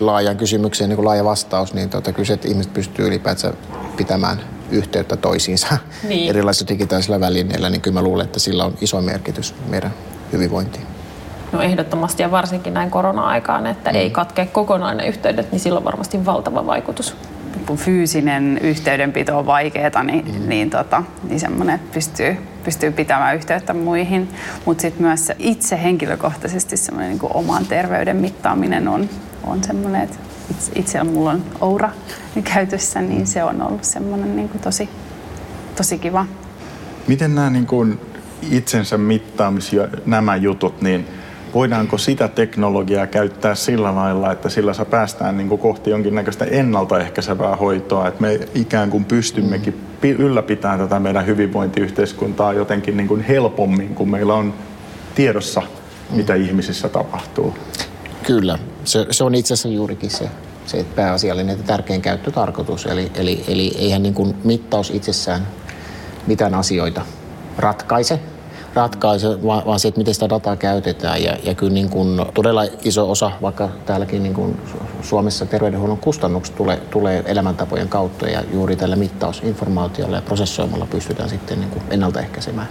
Laajan 0.00 0.36
kysymykseen 0.36 0.90
niin 0.90 0.96
kuin 0.96 1.06
laaja 1.06 1.24
vastaus, 1.24 1.74
niin 1.74 1.90
tota, 1.90 2.12
kyllä 2.12 2.26
se, 2.26 2.32
että 2.32 2.48
ihmiset 2.48 2.74
pystyy 2.74 3.06
ylipäätään 3.06 3.54
pitämään 3.96 4.40
yhteyttä 4.70 5.16
toisiinsa 5.16 5.78
niin. 6.08 6.30
erilaisilla 6.30 6.68
digitaalisilla 6.68 7.20
välineillä, 7.20 7.70
niin 7.70 7.80
kyllä 7.80 7.94
mä 7.94 8.02
luulen, 8.02 8.26
että 8.26 8.38
sillä 8.38 8.64
on 8.64 8.74
iso 8.80 9.00
merkitys 9.00 9.54
meidän 9.68 9.90
hyvinvointiin. 10.32 10.86
No 11.52 11.62
ehdottomasti 11.62 12.22
ja 12.22 12.30
varsinkin 12.30 12.74
näin 12.74 12.90
korona-aikaan, 12.90 13.66
että 13.66 13.90
mm. 13.90 13.96
ei 13.96 14.10
katkea 14.10 14.46
kokonaan 14.46 14.96
ne 14.96 15.06
yhteydet, 15.06 15.52
niin 15.52 15.60
sillä 15.60 15.78
on 15.78 15.84
varmasti 15.84 16.26
valtava 16.26 16.66
vaikutus. 16.66 17.16
Kun 17.66 17.76
fyysinen 17.76 18.58
yhteydenpito 18.62 19.38
on 19.38 19.46
vaikeaa, 19.46 20.02
niin, 20.02 20.24
mm. 20.40 20.48
niin, 20.48 20.70
tota, 20.70 21.02
niin 21.28 21.40
semmoinen 21.40 21.80
pystyy 21.92 22.36
pystyy 22.66 22.90
pitämään 22.90 23.36
yhteyttä 23.36 23.74
muihin. 23.74 24.28
Mutta 24.64 24.82
sitten 24.82 25.06
myös 25.06 25.32
itse 25.38 25.82
henkilökohtaisesti 25.82 26.76
semmoinen 26.76 27.10
niin 27.10 27.32
oman 27.34 27.66
terveyden 27.66 28.16
mittaaminen 28.16 28.88
on, 28.88 29.08
on 29.44 29.64
semmoinen, 29.64 30.02
että 30.02 30.16
itse, 30.50 30.72
itse 30.74 31.04
mulla 31.04 31.30
on 31.30 31.44
Oura 31.60 31.90
käytössä, 32.54 33.02
niin 33.02 33.26
se 33.26 33.44
on 33.44 33.62
ollut 33.62 33.84
semmoinen 33.84 34.36
niin 34.36 34.48
tosi, 34.48 34.88
tosi 35.76 35.98
kiva. 35.98 36.26
Miten 37.06 37.34
nämä 37.34 37.50
niin 37.50 37.66
kuin 37.66 38.00
itsensä 38.50 38.98
mittaamis 38.98 39.72
nämä 40.06 40.36
jutut, 40.36 40.82
niin 40.82 41.06
voidaanko 41.56 41.98
sitä 41.98 42.28
teknologiaa 42.28 43.06
käyttää 43.06 43.54
sillä 43.54 43.94
lailla, 43.94 44.32
että 44.32 44.48
sillä 44.48 44.72
saa 44.72 44.84
päästään 44.84 45.36
niin 45.36 45.48
kuin 45.48 45.58
kohti 45.60 45.90
jonkinnäköistä 45.90 46.44
ennaltaehkäisevää 46.44 47.56
hoitoa, 47.56 48.08
että 48.08 48.20
me 48.20 48.40
ikään 48.54 48.90
kuin 48.90 49.04
pystymmekin 49.04 49.80
ylläpitämään 50.02 50.78
tätä 50.78 51.00
meidän 51.00 51.26
hyvinvointiyhteiskuntaa 51.26 52.52
jotenkin 52.52 52.96
niin 52.96 53.08
kuin 53.08 53.22
helpommin, 53.22 53.94
kun 53.94 54.10
meillä 54.10 54.34
on 54.34 54.54
tiedossa, 55.14 55.62
mitä 56.10 56.34
mm. 56.34 56.42
ihmisissä 56.42 56.88
tapahtuu. 56.88 57.54
Kyllä, 58.22 58.58
se, 58.84 59.06
se 59.10 59.24
on 59.24 59.34
itse 59.34 59.54
asiassa 59.54 59.68
juurikin 59.68 60.10
se, 60.10 60.28
se 60.66 60.86
pääasiallinen 60.96 61.58
ja 61.58 61.64
tärkein 61.64 62.02
käyttötarkoitus. 62.02 62.86
Eli, 62.86 63.10
eli, 63.14 63.44
eli 63.48 63.72
eihän 63.78 64.02
niin 64.02 64.14
kuin 64.14 64.36
mittaus 64.44 64.90
itsessään 64.90 65.46
mitään 66.26 66.54
asioita 66.54 67.02
ratkaise, 67.58 68.20
ratkaise, 68.76 69.42
vaan, 69.42 69.62
vaan 69.66 69.80
se, 69.80 69.88
että 69.88 69.98
miten 69.98 70.14
sitä 70.14 70.28
dataa 70.28 70.56
käytetään. 70.56 71.22
Ja, 71.22 71.36
ja 71.42 71.54
kyllä 71.54 71.72
niin 71.72 71.88
kuin 71.88 72.26
todella 72.34 72.64
iso 72.84 73.10
osa, 73.10 73.30
vaikka 73.42 73.68
täälläkin 73.86 74.22
niin 74.22 74.34
kuin 74.34 74.60
Suomessa 75.02 75.46
terveydenhuollon 75.46 75.98
kustannukset 75.98 76.56
tulee, 76.56 76.76
tulee 76.76 77.22
elämäntapojen 77.26 77.88
kautta 77.88 78.28
ja 78.28 78.42
juuri 78.52 78.76
tällä 78.76 78.96
mittausinformaatiolla 78.96 80.16
ja 80.16 80.22
prosessoimalla 80.22 80.86
pystytään 80.86 81.28
sitten 81.28 81.60
niin 81.60 81.70
kuin 81.70 81.82
ennaltaehkäisemään, 81.90 82.68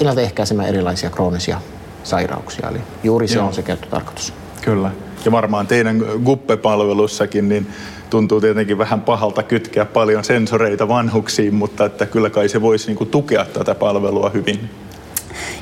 ennaltaehkäisemään 0.00 0.68
erilaisia 0.68 1.10
kroonisia 1.10 1.60
sairauksia. 2.04 2.68
Eli 2.68 2.80
juuri 3.04 3.28
se 3.28 3.34
Joo. 3.34 3.46
on 3.46 3.54
se 3.54 3.62
käyttötarkoitus. 3.62 4.32
Kyllä. 4.62 4.90
Ja 5.24 5.32
varmaan 5.32 5.66
teidän 5.66 6.02
GUPPE-palvelussakin 6.24 7.48
niin 7.48 7.66
tuntuu 8.10 8.40
tietenkin 8.40 8.78
vähän 8.78 9.00
pahalta 9.00 9.42
kytkeä 9.42 9.84
paljon 9.84 10.24
sensoreita 10.24 10.88
vanhuksiin, 10.88 11.54
mutta 11.54 11.84
että 11.84 12.06
kyllä 12.06 12.30
kai 12.30 12.48
se 12.48 12.62
voisi 12.62 12.86
niin 12.86 12.96
kuin 12.96 13.10
tukea 13.10 13.44
tätä 13.44 13.74
palvelua 13.74 14.30
hyvin. 14.30 14.70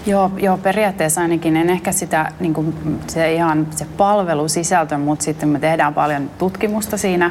Joo, 0.06 0.30
joo, 0.36 0.58
periaatteessa 0.58 1.20
ainakin 1.20 1.56
en 1.56 1.70
ehkä 1.70 1.92
sitä 1.92 2.32
niin 2.40 2.54
kuin 2.54 3.00
se 3.06 3.34
ihan 3.34 3.66
se 3.70 3.86
palvelusisältö, 3.96 4.98
mutta 4.98 5.24
sitten 5.24 5.48
me 5.48 5.58
tehdään 5.58 5.94
paljon 5.94 6.30
tutkimusta 6.38 6.96
siinä 6.96 7.30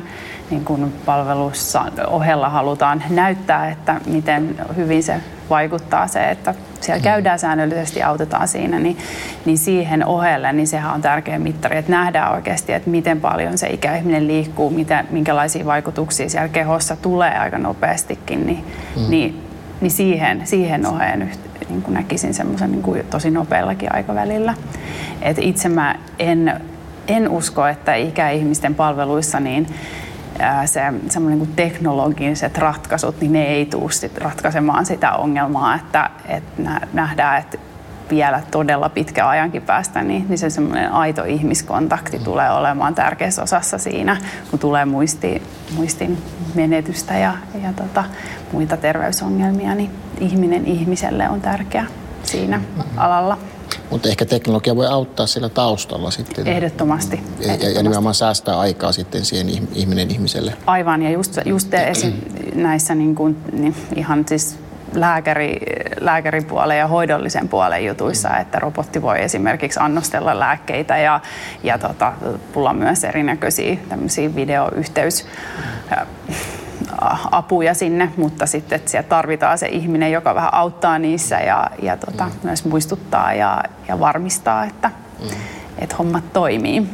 niin 0.49 0.65
kuin 0.65 0.93
palvelussa 1.05 1.85
ohella 2.07 2.49
halutaan 2.49 3.03
näyttää, 3.09 3.69
että 3.69 4.01
miten 4.05 4.55
hyvin 4.75 5.03
se 5.03 5.15
vaikuttaa 5.49 6.07
se, 6.07 6.29
että 6.29 6.55
siellä 6.81 6.99
mm. 6.99 7.03
käydään 7.03 7.39
säännöllisesti, 7.39 8.03
autetaan 8.03 8.47
siinä, 8.47 8.79
niin, 8.79 8.97
niin 9.45 9.57
siihen 9.57 10.05
ohelle, 10.05 10.53
niin 10.53 10.67
sehän 10.67 10.93
on 10.93 11.01
tärkeä 11.01 11.39
mittari, 11.39 11.77
että 11.77 11.91
nähdään 11.91 12.33
oikeasti, 12.33 12.73
että 12.73 12.89
miten 12.89 13.21
paljon 13.21 13.57
se 13.57 13.67
ikäihminen 13.67 14.27
liikkuu, 14.27 14.69
mitä, 14.69 15.05
minkälaisia 15.09 15.65
vaikutuksia 15.65 16.29
siellä 16.29 16.47
kehossa 16.47 16.95
tulee 16.95 17.39
aika 17.39 17.57
nopeastikin, 17.57 18.47
niin, 18.47 18.65
mm. 18.95 19.09
niin, 19.09 19.47
niin 19.81 19.91
siihen, 19.91 20.41
siihen 20.47 20.85
oheen 20.85 21.31
niin 21.73 21.83
kuin 21.83 21.93
näkisin 21.93 22.33
semmoisen 22.33 22.71
niin 22.71 22.83
kuin 22.83 23.05
tosi 23.09 23.31
nopeallakin 23.31 23.95
aikavälillä. 23.95 24.53
Et 25.21 25.37
itse 25.39 25.69
mä 25.69 25.95
en, 26.19 26.61
en 27.07 27.29
usko, 27.29 27.67
että 27.67 27.95
ikäihmisten 27.95 28.75
palveluissa 28.75 29.39
niin 29.39 29.67
se 30.65 30.81
semmoinen 31.09 31.39
kuin 31.39 31.53
teknologiset 31.55 32.57
ratkaisut, 32.57 33.21
niin 33.21 33.33
ne 33.33 33.43
ei 33.43 33.65
tule 33.65 33.91
sit 33.91 34.17
ratkaisemaan 34.17 34.85
sitä 34.85 35.11
ongelmaa, 35.11 35.75
että, 35.75 36.09
että 36.27 36.81
nähdään, 36.93 37.39
että 37.39 37.57
vielä 38.09 38.41
todella 38.51 38.89
pitkä 38.89 39.29
ajankin 39.29 39.61
päästä, 39.61 40.01
niin, 40.01 40.25
niin 40.29 40.37
se 40.37 40.49
semmoinen 40.49 40.91
aito 40.91 41.23
ihmiskontakti 41.23 42.19
tulee 42.19 42.51
olemaan 42.51 42.95
tärkeässä 42.95 43.43
osassa 43.43 43.77
siinä, 43.77 44.17
kun 44.49 44.59
tulee 44.59 44.85
muisti, 44.85 45.41
muistin 45.75 46.17
menetystä 46.55 47.17
ja, 47.17 47.33
ja 47.63 47.73
tota, 47.73 48.03
muita 48.51 48.77
terveysongelmia, 48.77 49.75
niin 49.75 49.91
ihminen 50.19 50.65
ihmiselle 50.65 51.29
on 51.29 51.41
tärkeä 51.41 51.85
siinä 52.23 52.57
mm-hmm. 52.57 52.97
alalla. 52.97 53.37
Mutta 53.89 54.09
ehkä 54.09 54.25
teknologia 54.25 54.75
voi 54.75 54.87
auttaa 54.87 55.27
sillä 55.27 55.49
taustalla 55.49 56.11
sitten. 56.11 56.47
Ehdottomasti. 56.47 57.15
Ja, 57.15 57.21
Ehdottomasti. 57.45 57.75
ja 57.75 57.83
nimenomaan 57.83 58.15
säästää 58.15 58.59
aikaa 58.59 58.91
sitten 58.91 59.25
siihen 59.25 59.49
ihminen 59.73 60.11
ihmiselle. 60.11 60.53
Aivan, 60.65 61.01
ja 61.01 61.09
just, 61.09 61.37
just 61.45 61.73
esi- 61.73 62.13
näissä 62.55 62.95
niin 62.95 63.15
kuin, 63.15 63.37
niin 63.51 63.75
ihan 63.95 64.25
siis 64.27 64.59
lääkäri, 64.95 65.59
lääkäripuolen 65.99 66.77
ja 66.77 66.87
hoidollisen 66.87 67.47
puolen 67.47 67.85
jutuissa, 67.85 68.37
että 68.37 68.59
robotti 68.59 69.01
voi 69.01 69.21
esimerkiksi 69.21 69.79
annostella 69.79 70.39
lääkkeitä 70.39 70.97
ja, 70.97 71.19
ja 71.63 71.77
tota, 71.77 72.13
tulla 72.53 72.73
myös 72.73 73.03
erinäköisiä 73.03 73.77
videoyhteys 74.35 75.27
apuja 77.31 77.73
sinne, 77.73 78.11
mutta 78.17 78.45
sitten 78.45 78.75
että 78.75 78.91
siellä 78.91 79.09
tarvitaan 79.09 79.57
se 79.57 79.67
ihminen, 79.67 80.11
joka 80.11 80.35
vähän 80.35 80.53
auttaa 80.53 80.99
niissä 80.99 81.39
ja, 81.39 81.67
ja 81.81 81.97
tota, 81.97 82.25
mm. 82.25 82.31
myös 82.43 82.65
muistuttaa 82.65 83.33
ja, 83.33 83.63
ja 83.87 83.99
varmistaa, 83.99 84.65
että, 84.65 84.91
mm. 85.19 85.27
että 85.79 85.95
hommat 85.95 86.33
toimii. 86.33 86.87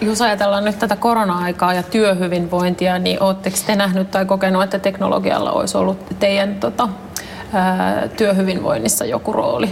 Jos 0.00 0.22
ajatellaan 0.22 0.64
nyt 0.64 0.78
tätä 0.78 0.96
korona-aikaa 0.96 1.74
ja 1.74 1.82
työhyvinvointia, 1.82 2.98
niin 2.98 3.22
oletteko 3.22 3.56
te 3.66 3.76
nähnyt 3.76 4.10
tai 4.10 4.26
kokenut, 4.26 4.62
että 4.62 4.78
teknologialla 4.78 5.52
olisi 5.52 5.78
ollut 5.78 6.06
teidän 6.18 6.54
tota, 6.54 6.88
työhyvinvoinnissa 8.16 9.04
joku 9.04 9.32
rooli? 9.32 9.68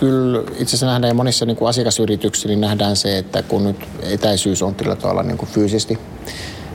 Kyllä 0.00 0.40
itse 0.40 0.62
asiassa 0.62 0.86
nähdään 0.86 1.16
monissa 1.16 1.46
niin 1.46 1.56
kuin 1.56 1.68
asiakasyrityksissä, 1.68 2.48
niin 2.48 2.60
nähdään 2.60 2.96
se, 2.96 3.18
että 3.18 3.42
kun 3.42 3.64
nyt 3.64 3.76
etäisyys 4.02 4.62
on 4.62 4.74
tällä 4.74 4.96
tavalla 4.96 5.22
niin 5.22 5.38
kuin 5.38 5.48
fyysisesti 5.48 5.98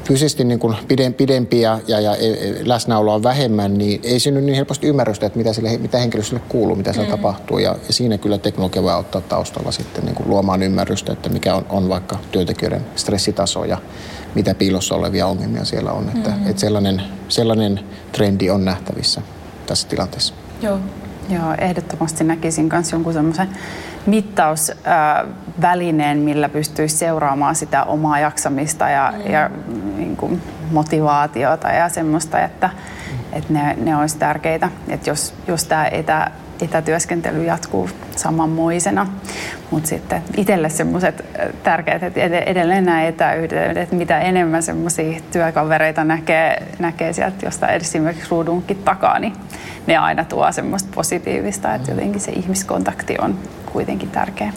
fyysisesti 0.07 0.43
niin 0.43 0.59
kuin 0.59 0.75
pidempi 1.17 1.61
ja, 1.61 1.79
ja, 1.87 1.99
ja 1.99 2.15
e, 2.15 2.29
e, 2.29 2.55
läsnäoloa 2.63 3.15
on 3.15 3.23
vähemmän, 3.23 3.77
niin 3.77 3.99
ei 4.03 4.19
synny 4.19 4.41
niin 4.41 4.55
helposti 4.55 4.87
ymmärrystä, 4.87 5.25
että 5.25 5.37
mitä, 5.37 5.53
sille, 5.53 5.77
mitä 5.77 5.97
henkilöstölle 5.97 6.43
kuuluu, 6.49 6.75
mitä 6.75 6.93
siellä 6.93 7.09
mm. 7.09 7.17
tapahtuu. 7.17 7.59
Ja, 7.59 7.75
ja 7.87 7.93
siinä 7.93 8.17
kyllä 8.17 8.37
teknologia 8.37 8.83
voi 8.83 8.91
auttaa 8.91 9.21
taustalla 9.21 9.71
sitten 9.71 10.05
niin 10.05 10.15
kuin 10.15 10.29
luomaan 10.29 10.63
ymmärrystä, 10.63 11.13
että 11.13 11.29
mikä 11.29 11.55
on, 11.55 11.65
on 11.69 11.89
vaikka 11.89 12.19
työntekijöiden 12.31 12.85
stressitaso 12.95 13.65
ja 13.65 13.77
mitä 14.35 14.55
piilossa 14.55 14.95
olevia 14.95 15.27
ongelmia 15.27 15.65
siellä 15.65 15.91
on. 15.91 16.11
Että, 16.15 16.29
mm. 16.29 16.47
että 16.49 16.59
sellainen, 16.59 17.01
sellainen 17.29 17.79
trendi 18.11 18.49
on 18.49 18.65
nähtävissä 18.65 19.21
tässä 19.67 19.87
tilanteessa. 19.87 20.33
Joo. 20.61 20.79
Joo, 21.29 21.53
ehdottomasti 21.57 22.23
näkisin 22.23 22.69
myös 22.71 22.91
jonkun 22.91 23.13
semmoisen 23.13 23.49
mittausvälineen, 24.05 26.17
millä 26.17 26.49
pystyisi 26.49 26.97
seuraamaan 26.97 27.55
sitä 27.55 27.83
omaa 27.83 28.19
jaksamista 28.19 28.89
ja, 28.89 29.13
mm. 29.15 29.31
ja 29.31 29.49
niin 29.97 30.17
kuin 30.17 30.41
motivaatiota 30.71 31.67
ja 31.67 31.89
semmoista, 31.89 32.41
että, 32.41 32.69
että 33.33 33.53
ne, 33.53 33.77
ne 33.81 33.97
olisi 33.97 34.17
tärkeitä. 34.17 34.69
Että 34.87 35.09
jos, 35.09 35.33
jos 35.47 35.63
tämä 35.63 35.87
etä, 35.87 36.31
etätyöskentely 36.61 37.43
jatkuu 37.43 37.89
samanmoisena. 38.15 39.07
Mutta 39.71 39.89
sitten 39.89 40.23
itselle 40.37 40.69
semmoiset 40.69 41.25
tärkeät, 41.63 42.03
että 42.03 42.21
edelleen 42.39 42.85
nämä 42.85 43.03
etäyhteydet, 43.03 43.77
että 43.77 43.95
mitä 43.95 44.19
enemmän 44.19 44.63
semmoisia 44.63 45.19
työkavereita 45.31 46.03
näkee, 46.03 46.63
näkee 46.79 47.13
sieltä 47.13 47.45
jostain 47.45 47.75
esimerkiksi 47.75 48.29
ruudunkin 48.31 48.77
takaa, 48.77 49.19
niin 49.19 49.33
ne 49.87 49.97
aina 49.97 50.25
tuo 50.25 50.51
semmoista 50.51 50.89
positiivista, 50.95 51.75
että 51.75 51.91
jotenkin 51.91 52.21
se 52.21 52.31
ihmiskontakti 52.31 53.15
on 53.21 53.39
kuitenkin 53.73 54.09
tärkeä. 54.09 54.53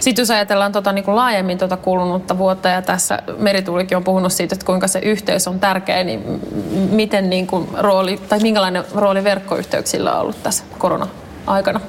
Sitten 0.00 0.22
jos 0.22 0.30
ajatellaan 0.30 0.72
tota, 0.72 0.92
niin 0.92 1.04
kuin 1.04 1.16
laajemmin 1.16 1.58
tuota 1.58 1.76
kulunutta 1.76 2.38
vuotta 2.38 2.68
ja 2.68 2.82
tässä 2.82 3.22
Merituulikin 3.38 3.96
on 3.96 4.04
puhunut 4.04 4.32
siitä, 4.32 4.54
että 4.54 4.66
kuinka 4.66 4.88
se 4.88 4.98
yhteys 4.98 5.48
on 5.48 5.60
tärkeä, 5.60 6.04
niin 6.04 6.40
miten 6.90 7.30
niin 7.30 7.46
kuin 7.46 7.68
rooli, 7.78 8.20
tai 8.28 8.38
minkälainen 8.38 8.84
rooli 8.94 9.24
verkkoyhteyksillä 9.24 10.14
on 10.14 10.20
ollut 10.20 10.42
tässä 10.42 10.64
korona-aikana? 10.78 11.80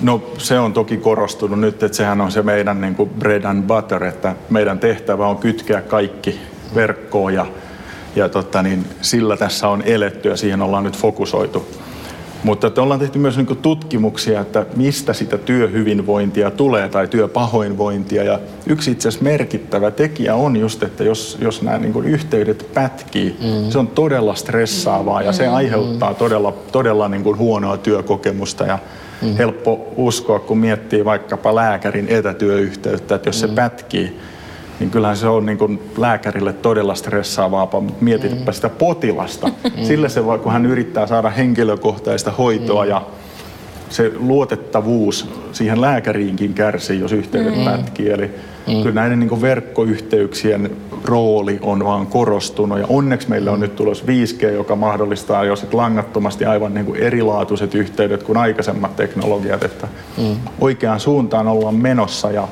No 0.00 0.22
se 0.38 0.58
on 0.58 0.72
toki 0.72 0.96
korostunut 0.96 1.60
nyt, 1.60 1.82
että 1.82 1.96
sehän 1.96 2.20
on 2.20 2.32
se 2.32 2.42
meidän 2.42 2.80
niin 2.80 2.94
kuin 2.94 3.10
bread 3.10 3.44
and 3.44 3.62
butter, 3.62 4.04
että 4.04 4.34
meidän 4.50 4.78
tehtävä 4.78 5.26
on 5.26 5.36
kytkeä 5.36 5.80
kaikki 5.80 6.40
verkkoon 6.74 7.34
ja, 7.34 7.46
ja 8.16 8.28
totta, 8.28 8.62
niin 8.62 8.86
sillä 9.02 9.36
tässä 9.36 9.68
on 9.68 9.82
eletty 9.82 10.28
ja 10.28 10.36
siihen 10.36 10.62
ollaan 10.62 10.84
nyt 10.84 10.96
fokusoitu. 10.96 11.68
Mutta 12.44 12.66
että 12.66 12.82
ollaan 12.82 13.00
tehty 13.00 13.18
myös 13.18 13.36
niin 13.36 13.46
tutkimuksia, 13.46 14.40
että 14.40 14.66
mistä 14.76 15.12
sitä 15.12 15.38
työhyvinvointia 15.38 16.50
tulee 16.50 16.88
tai 16.88 17.08
työpahoinvointia. 17.08 18.24
Ja 18.24 18.38
yksi 18.66 18.90
itse 18.90 19.08
asiassa 19.08 19.24
merkittävä 19.24 19.90
tekijä 19.90 20.34
on 20.34 20.56
just, 20.56 20.82
että 20.82 21.04
jos, 21.04 21.38
jos 21.40 21.62
nämä 21.62 21.78
niin 21.78 22.04
yhteydet 22.04 22.66
pätkii, 22.74 23.36
mm. 23.40 23.70
se 23.70 23.78
on 23.78 23.86
todella 23.86 24.34
stressaavaa 24.34 25.22
ja 25.22 25.32
se 25.32 25.46
mm. 25.46 25.54
aiheuttaa 25.54 26.14
todella, 26.14 26.54
todella 26.72 27.08
niin 27.08 27.36
huonoa 27.38 27.76
työkokemusta. 27.76 28.64
Ja 28.64 28.78
mm. 29.22 29.36
helppo 29.36 29.92
uskoa, 29.96 30.38
kun 30.38 30.58
miettii 30.58 31.04
vaikkapa 31.04 31.54
lääkärin 31.54 32.08
etätyöyhteyttä, 32.08 33.14
että 33.14 33.28
jos 33.28 33.40
se 33.40 33.46
mm. 33.46 33.54
pätkii, 33.54 34.18
niin 34.82 34.90
kyllähän 34.90 35.16
se 35.16 35.28
on 35.28 35.46
niin 35.46 35.58
kuin 35.58 35.82
lääkärille 35.96 36.52
todella 36.52 36.94
stressaavaa, 36.94 37.80
mutta 37.80 37.94
mietitpä 38.00 38.50
mm. 38.50 38.54
sitä 38.54 38.68
potilasta. 38.68 39.48
Mm. 39.76 39.84
Sille 39.84 40.08
se 40.08 40.24
voi, 40.24 40.38
kun 40.38 40.52
hän 40.52 40.66
yrittää 40.66 41.06
saada 41.06 41.30
henkilökohtaista 41.30 42.30
hoitoa 42.30 42.84
mm. 42.84 42.90
ja 42.90 43.02
se 43.88 44.12
luotettavuus 44.16 45.28
siihen 45.52 45.80
lääkäriinkin 45.80 46.54
kärsii, 46.54 47.00
jos 47.00 47.12
yhteydet 47.12 47.56
mm. 47.56 47.64
pätkii. 47.64 48.10
Eli 48.10 48.30
mm. 48.66 48.82
kyllä 48.82 49.00
näiden 49.00 49.20
niin 49.20 49.42
verkkoyhteyksien 49.42 50.70
rooli 51.04 51.58
on 51.62 51.84
vaan 51.84 52.06
korostunut. 52.06 52.78
Ja 52.78 52.86
onneksi 52.88 53.30
meillä 53.30 53.52
on 53.52 53.60
nyt 53.60 53.76
tulos 53.76 54.04
5G, 54.04 54.46
joka 54.46 54.76
mahdollistaa 54.76 55.44
jo 55.44 55.56
sit 55.56 55.74
langattomasti 55.74 56.44
aivan 56.44 56.74
niin 56.74 56.86
kuin 56.86 57.00
erilaatuiset 57.00 57.74
yhteydet 57.74 58.22
kuin 58.22 58.38
aikaisemmat 58.38 58.96
teknologiat. 58.96 59.64
Että 59.64 59.88
mm. 60.18 60.36
oikeaan 60.60 61.00
suuntaan 61.00 61.48
ollaan 61.48 61.74
menossa 61.74 62.30
ja 62.30 62.48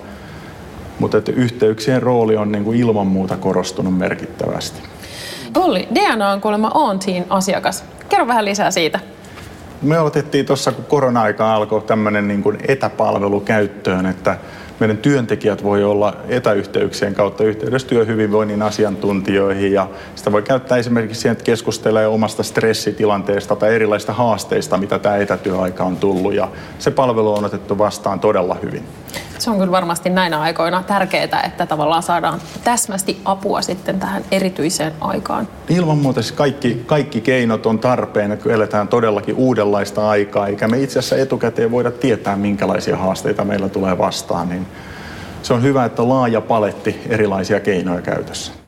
mutta 1.00 1.18
että 1.18 1.32
yhteyksien 1.32 2.02
rooli 2.02 2.36
on 2.36 2.52
niin 2.52 2.64
kuin 2.64 2.78
ilman 2.78 3.06
muuta 3.06 3.36
korostunut 3.36 3.98
merkittävästi. 3.98 4.80
Olli, 5.56 5.88
DNA 5.94 6.30
on 6.30 6.40
kuulemma 6.40 6.70
OnTeam 6.74 7.24
asiakas. 7.30 7.84
Kerro 8.08 8.26
vähän 8.26 8.44
lisää 8.44 8.70
siitä. 8.70 9.00
Me 9.82 10.00
otettiin 10.00 10.46
tuossa, 10.46 10.72
kun 10.72 10.84
korona-aika 10.84 11.54
alkoi 11.54 11.82
tämmöinen 11.82 12.28
niin 12.28 12.42
kuin 12.42 12.58
etäpalvelu 12.68 13.40
käyttöön, 13.40 14.06
että 14.06 14.38
meidän 14.80 14.98
työntekijät 14.98 15.62
voi 15.64 15.84
olla 15.84 16.16
etäyhteyksien 16.28 17.14
kautta 17.14 17.44
yhteydessä 17.44 17.88
työhyvinvoinnin 17.88 18.62
asiantuntijoihin 18.62 19.72
ja 19.72 19.88
sitä 20.14 20.32
voi 20.32 20.42
käyttää 20.42 20.78
esimerkiksi 20.78 21.20
siihen, 21.20 21.32
että 21.32 21.44
keskustelee 21.44 22.06
omasta 22.06 22.42
stressitilanteesta 22.42 23.56
tai 23.56 23.74
erilaisista 23.74 24.12
haasteista, 24.12 24.76
mitä 24.76 24.98
tämä 24.98 25.16
etätyöaika 25.16 25.84
on 25.84 25.96
tullut 25.96 26.34
ja 26.34 26.48
se 26.78 26.90
palvelu 26.90 27.34
on 27.34 27.44
otettu 27.44 27.78
vastaan 27.78 28.20
todella 28.20 28.56
hyvin. 28.62 28.84
Se 29.40 29.50
on 29.50 29.58
kyllä 29.58 29.72
varmasti 29.72 30.10
näinä 30.10 30.40
aikoina 30.40 30.82
tärkeää, 30.86 31.42
että 31.46 31.66
tavallaan 31.66 32.02
saadaan 32.02 32.40
täsmästi 32.64 33.20
apua 33.24 33.62
sitten 33.62 34.00
tähän 34.00 34.24
erityiseen 34.30 34.92
aikaan. 35.00 35.48
Ilman 35.68 35.98
muuta 35.98 36.22
siis 36.22 36.32
kaikki, 36.32 36.82
kaikki 36.86 37.20
keinot 37.20 37.66
on 37.66 37.78
tarpeen, 37.78 38.38
kun 38.42 38.52
eletään 38.52 38.88
todellakin 38.88 39.34
uudenlaista 39.34 40.08
aikaa, 40.08 40.46
eikä 40.46 40.68
me 40.68 40.78
itse 40.78 40.98
asiassa 40.98 41.16
etukäteen 41.16 41.70
voida 41.70 41.90
tietää, 41.90 42.36
minkälaisia 42.36 42.96
haasteita 42.96 43.44
meillä 43.44 43.68
tulee 43.68 43.98
vastaan, 43.98 44.48
niin 44.48 44.66
se 45.42 45.54
on 45.54 45.62
hyvä, 45.62 45.84
että 45.84 46.08
laaja 46.08 46.40
paletti 46.40 47.00
erilaisia 47.08 47.60
keinoja 47.60 48.02
käytössä. 48.02 48.59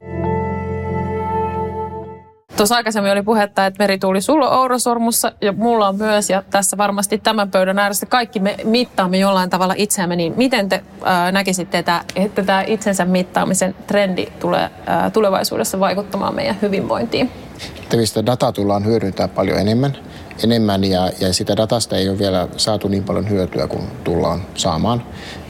Tuossa 2.56 2.76
aikaisemmin 2.76 3.12
oli 3.12 3.22
puhetta, 3.22 3.66
että 3.66 3.82
merituuli 3.82 4.20
sulla 4.20 4.50
on 4.50 4.58
Ourosormussa 4.58 5.32
ja 5.40 5.52
mulla 5.52 5.88
on 5.88 5.96
myös. 5.96 6.30
Ja 6.30 6.42
tässä 6.50 6.76
varmasti 6.76 7.18
tämän 7.18 7.50
pöydän 7.50 7.78
ääressä 7.78 8.06
kaikki 8.06 8.40
me 8.40 8.56
mittaamme 8.64 9.18
jollain 9.18 9.50
tavalla 9.50 9.74
itseämme. 9.76 10.16
Niin 10.16 10.34
miten 10.36 10.68
te 10.68 10.82
äh, 11.06 11.32
näkisitte, 11.32 11.78
että, 11.78 12.04
että 12.16 12.42
tämä 12.42 12.64
itsensä 12.66 13.04
mittaamisen 13.04 13.74
trendi 13.86 14.26
tulee 14.40 14.62
äh, 14.62 15.12
tulevaisuudessa 15.12 15.80
vaikuttamaan 15.80 16.34
meidän 16.34 16.56
hyvinvointiin? 16.62 17.30
Tehtävistä 17.74 18.26
dataa 18.26 18.52
tullaan 18.52 18.84
hyödyntämään 18.84 19.30
paljon 19.30 19.58
enemmän. 19.58 19.96
enemmän 20.44 20.84
ja, 20.84 21.10
ja 21.20 21.32
sitä 21.32 21.56
datasta 21.56 21.96
ei 21.96 22.08
ole 22.08 22.18
vielä 22.18 22.48
saatu 22.56 22.88
niin 22.88 23.04
paljon 23.04 23.30
hyötyä 23.30 23.66
kuin 23.66 23.82
tullaan 24.04 24.42
saamaan 24.54 25.02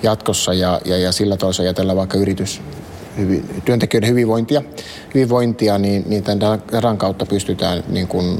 jatkossa 0.03 0.55
ja, 0.55 0.81
ja, 0.85 0.99
ja 0.99 1.13
sillä 1.13 1.37
toisella 1.37 1.69
ajatellaan 1.69 1.99
vaikka 1.99 2.19
yritys, 2.19 2.63
hyvi, 3.19 3.45
työntekijöiden 3.65 4.11
hyvinvointia, 4.11 4.63
hyvinvointia 5.15 5.79
niin, 5.79 6.05
niin 6.07 6.23
tämän 6.23 6.41
datan 6.73 6.99
kautta 6.99 7.27
pystytään 7.27 7.83
niin 7.89 8.09
kuin, 8.09 8.39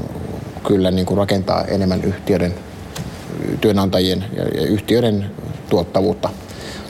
kyllä 0.67 0.91
niin 0.91 1.05
kuin 1.05 1.17
rakentaa 1.17 1.65
enemmän 1.65 2.03
yhtiöiden, 2.03 2.53
työnantajien 3.61 4.25
ja, 4.35 4.43
ja 4.43 4.67
yhtiöiden 4.67 5.31
tuottavuutta. 5.69 6.29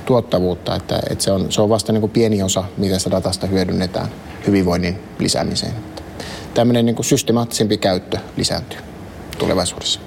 tuottavuutta 0.06 0.76
että, 0.76 1.00
että 1.10 1.24
se, 1.24 1.32
on, 1.32 1.52
se 1.52 1.62
on 1.62 1.70
vasta 1.70 1.92
niin 1.92 2.02
kuin 2.02 2.12
pieni 2.12 2.44
osa, 2.44 2.64
miten 2.78 3.00
sitä 3.00 3.12
datasta 3.12 3.48
hyödynnetään 3.48 4.08
hyvinvoinnin 4.48 5.00
lisäämiseen. 5.20 5.74
Tämmöinen 6.54 6.86
niin 6.86 6.96
kuin 6.96 7.06
systemaattisempi 7.06 7.78
käyttö 7.78 8.18
lisääntyy 8.38 8.80
tulevaisuudessa. 9.38 10.00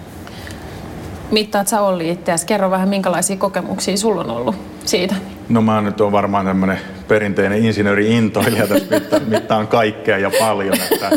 Mittaat 1.31 1.69
sä 1.69 1.81
Olli 1.81 2.11
itseäsi. 2.11 2.47
Kerro 2.47 2.71
vähän, 2.71 2.89
minkälaisia 2.89 3.37
kokemuksia 3.37 3.97
sulla 3.97 4.21
on 4.21 4.31
ollut 4.31 4.55
siitä? 4.85 5.15
No 5.49 5.63
mä 5.63 5.81
nyt 5.81 6.01
on 6.01 6.13
varmaan 6.13 6.47
tämmöinen 6.47 6.79
perinteinen 7.09 7.65
insinööri-intoilija. 7.65 8.67
Tässä 8.67 8.87
mitta, 8.95 9.21
mittaan 9.21 9.69
kaikkea 9.69 10.19
ja 10.19 10.31
paljon. 10.39 10.77
Että 10.93 11.11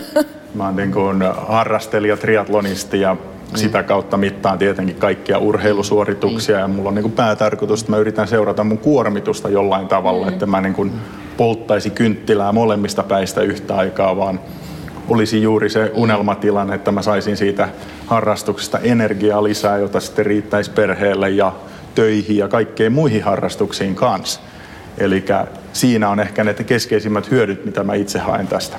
mä 0.55 0.65
oon 0.65 0.75
niin 0.75 0.91
kuin 0.91 1.23
harrastelija, 1.47 2.17
triatlonisti 2.17 3.01
ja 3.01 3.17
sitä 3.55 3.83
kautta 3.83 4.17
mittaan 4.17 4.57
tietenkin 4.57 4.95
kaikkia 4.95 5.37
urheilusuorituksia 5.37 6.59
ja 6.59 6.67
mulla 6.67 6.89
on 6.89 6.95
niin 6.95 7.03
kuin 7.03 7.11
päätarkoitus, 7.11 7.81
että 7.81 7.91
mä 7.91 7.97
yritän 7.97 8.27
seurata 8.27 8.63
mun 8.63 8.77
kuormitusta 8.77 9.49
jollain 9.49 9.87
tavalla, 9.87 10.27
että 10.27 10.45
mä 10.45 10.61
niin 10.61 10.73
kuin 10.73 10.91
polttaisi 11.37 11.89
kynttilää 11.89 12.51
molemmista 12.51 13.03
päistä 13.03 13.41
yhtä 13.41 13.75
aikaa, 13.75 14.17
vaan 14.17 14.39
olisi 15.09 15.41
juuri 15.41 15.69
se 15.69 15.91
unelmatilanne, 15.93 16.75
että 16.75 16.91
mä 16.91 17.01
saisin 17.01 17.37
siitä 17.37 17.69
harrastuksesta 18.05 18.79
energiaa 18.79 19.43
lisää, 19.43 19.77
jota 19.77 19.99
sitten 19.99 20.25
riittäisi 20.25 20.71
perheelle 20.71 21.29
ja 21.29 21.51
töihin 21.99 22.37
ja 22.37 22.47
kaikkeen 22.47 22.91
muihin 22.91 23.23
harrastuksiin 23.23 23.95
kanssa. 23.95 24.39
Eli 24.97 25.25
siinä 25.73 26.09
on 26.09 26.19
ehkä 26.19 26.43
ne 26.43 26.53
keskeisimmät 26.53 27.31
hyödyt, 27.31 27.65
mitä 27.65 27.83
mä 27.83 27.93
itse 27.93 28.19
haen 28.19 28.47
tästä. 28.47 28.77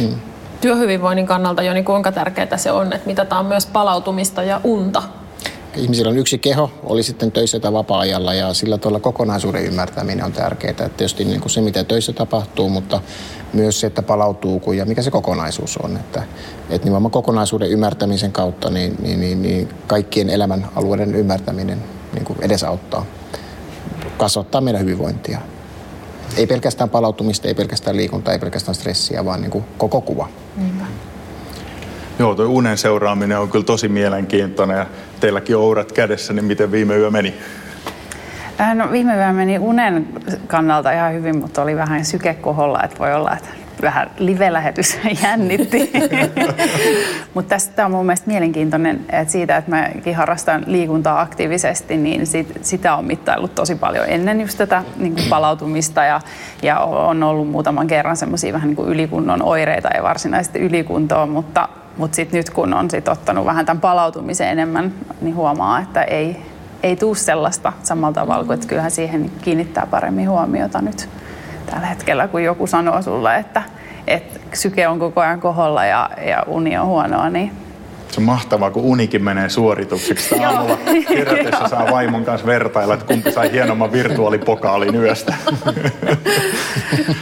Mm. 0.00 0.14
Työhyvinvoinnin 0.60 1.26
kannalta, 1.26 1.62
Joni, 1.62 1.82
kuinka 1.82 2.12
tärkeää 2.12 2.56
se 2.56 2.72
on, 2.72 2.92
että 2.92 3.06
mitataan 3.06 3.46
myös 3.46 3.66
palautumista 3.66 4.42
ja 4.42 4.60
unta? 4.64 5.02
ihmisillä 5.76 6.10
on 6.10 6.18
yksi 6.18 6.38
keho, 6.38 6.70
oli 6.82 7.02
sitten 7.02 7.32
töissä 7.32 7.60
tai 7.60 7.72
vapaa-ajalla 7.72 8.34
ja 8.34 8.54
sillä 8.54 8.78
tuolla 8.78 9.00
kokonaisuuden 9.00 9.64
ymmärtäminen 9.64 10.24
on 10.24 10.32
tärkeää. 10.32 10.70
Että 10.70 10.88
tietysti 10.88 11.24
niin 11.24 11.40
kuin 11.40 11.50
se, 11.50 11.60
mitä 11.60 11.84
töissä 11.84 12.12
tapahtuu, 12.12 12.68
mutta 12.68 13.00
myös 13.52 13.80
se, 13.80 13.86
että 13.86 14.02
palautuu 14.02 14.72
ja 14.72 14.84
mikä 14.84 15.02
se 15.02 15.10
kokonaisuus 15.10 15.76
on. 15.76 15.96
Että, 15.96 16.22
että 16.70 16.84
nimenomaan 16.84 17.10
kokonaisuuden 17.10 17.70
ymmärtämisen 17.70 18.32
kautta 18.32 18.70
niin, 18.70 18.96
niin, 19.02 19.20
niin, 19.20 19.42
niin 19.42 19.68
kaikkien 19.86 20.30
elämän 20.30 20.68
alueiden 20.76 21.14
ymmärtäminen 21.14 21.78
niin 22.12 22.24
kuin 22.24 22.38
edesauttaa, 22.42 23.06
kasvattaa 24.18 24.60
meidän 24.60 24.80
hyvinvointia. 24.82 25.38
Ei 26.36 26.46
pelkästään 26.46 26.90
palautumista, 26.90 27.48
ei 27.48 27.54
pelkästään 27.54 27.96
liikuntaa, 27.96 28.32
ei 28.32 28.38
pelkästään 28.38 28.74
stressiä, 28.74 29.24
vaan 29.24 29.40
niin 29.40 29.50
kuin 29.50 29.64
koko 29.78 30.00
kuva. 30.00 30.28
Niinpä. 30.56 30.84
Joo, 32.18 32.34
tuo 32.34 32.46
unen 32.46 32.78
seuraaminen 32.78 33.38
on 33.38 33.50
kyllä 33.50 33.64
tosi 33.64 33.88
mielenkiintoinen 33.88 34.76
ja 34.76 34.86
teilläkin 35.20 35.56
on 35.56 35.62
ourat 35.62 35.92
kädessä, 35.92 36.32
niin 36.32 36.44
miten 36.44 36.72
viime 36.72 36.96
yö 36.96 37.10
meni? 37.10 37.34
Äh, 38.60 38.74
no, 38.74 38.92
viime 38.92 39.16
yö 39.16 39.32
meni 39.32 39.58
unen 39.58 40.08
kannalta 40.46 40.92
ihan 40.92 41.12
hyvin, 41.12 41.38
mutta 41.38 41.62
oli 41.62 41.76
vähän 41.76 42.04
sykekoholla, 42.04 42.82
että 42.82 42.98
voi 42.98 43.14
olla, 43.14 43.32
että 43.32 43.48
vähän 43.82 44.10
live-lähetys 44.18 44.98
jännitti. 45.22 45.92
mutta 47.34 47.48
tästä 47.48 47.84
on 47.84 47.90
mun 47.90 48.06
mielestä 48.06 48.30
mielenkiintoinen, 48.30 49.00
että 49.10 49.32
siitä, 49.32 49.56
että 49.56 49.70
mäkin 49.70 50.16
harrastan 50.16 50.64
liikuntaa 50.66 51.20
aktiivisesti, 51.20 51.96
niin 51.96 52.26
sit, 52.26 52.58
sitä 52.62 52.96
on 52.96 53.04
mittaillut 53.04 53.54
tosi 53.54 53.74
paljon 53.74 54.04
ennen 54.08 54.40
just 54.40 54.58
tätä 54.58 54.84
niin 54.96 55.14
kuin 55.14 55.28
palautumista 55.28 56.04
ja, 56.04 56.20
ja 56.62 56.80
on 56.80 57.22
ollut 57.22 57.50
muutaman 57.50 57.86
kerran 57.86 58.16
semmoisia 58.16 58.52
vähän 58.52 58.68
niin 58.68 58.76
kuin 58.76 58.88
ylikunnon 58.88 59.42
oireita, 59.42 59.90
ei 59.90 60.02
varsinaisesti 60.02 60.58
ylikuntoa, 60.58 61.26
mutta 61.26 61.68
mutta 61.96 62.16
sitten 62.16 62.38
nyt 62.38 62.50
kun 62.50 62.74
on 62.74 62.90
sit 62.90 63.08
ottanut 63.08 63.46
vähän 63.46 63.66
tämän 63.66 63.80
palautumisen 63.80 64.48
enemmän, 64.48 64.92
niin 65.20 65.36
huomaa, 65.36 65.80
että 65.80 66.02
ei, 66.02 66.36
ei 66.82 66.96
tule 66.96 67.16
sellaista 67.16 67.72
samalla 67.82 68.14
tavalla 68.14 68.44
kuin, 68.44 68.54
että 68.54 68.66
kyllähän 68.66 68.90
siihen 68.90 69.30
kiinnittää 69.42 69.86
paremmin 69.86 70.28
huomiota 70.28 70.80
nyt 70.80 71.08
tällä 71.72 71.86
hetkellä, 71.86 72.28
kun 72.28 72.44
joku 72.44 72.66
sanoo 72.66 73.02
sulle, 73.02 73.36
että, 73.36 73.62
että 74.06 74.40
syke 74.52 74.88
on 74.88 74.98
koko 74.98 75.20
ajan 75.20 75.40
koholla 75.40 75.84
ja, 75.84 76.10
ja 76.26 76.42
uni 76.46 76.78
on 76.78 76.86
huonoa, 76.86 77.30
niin 77.30 77.52
se 78.12 78.20
on 78.20 78.24
mahtavaa, 78.24 78.70
kun 78.70 78.82
unikin 78.82 79.24
menee 79.24 79.48
suorituksiksi. 79.48 80.44
Aamulla 80.44 80.78
herätessä 81.10 81.68
saa 81.70 81.90
vaimon 81.90 82.24
kanssa 82.24 82.46
vertailla, 82.46 82.94
että 82.94 83.06
kumpi 83.06 83.32
sai 83.32 83.52
hienomman 83.52 83.92
virtuaalipokaalin 83.92 84.94
yöstä. 84.94 85.34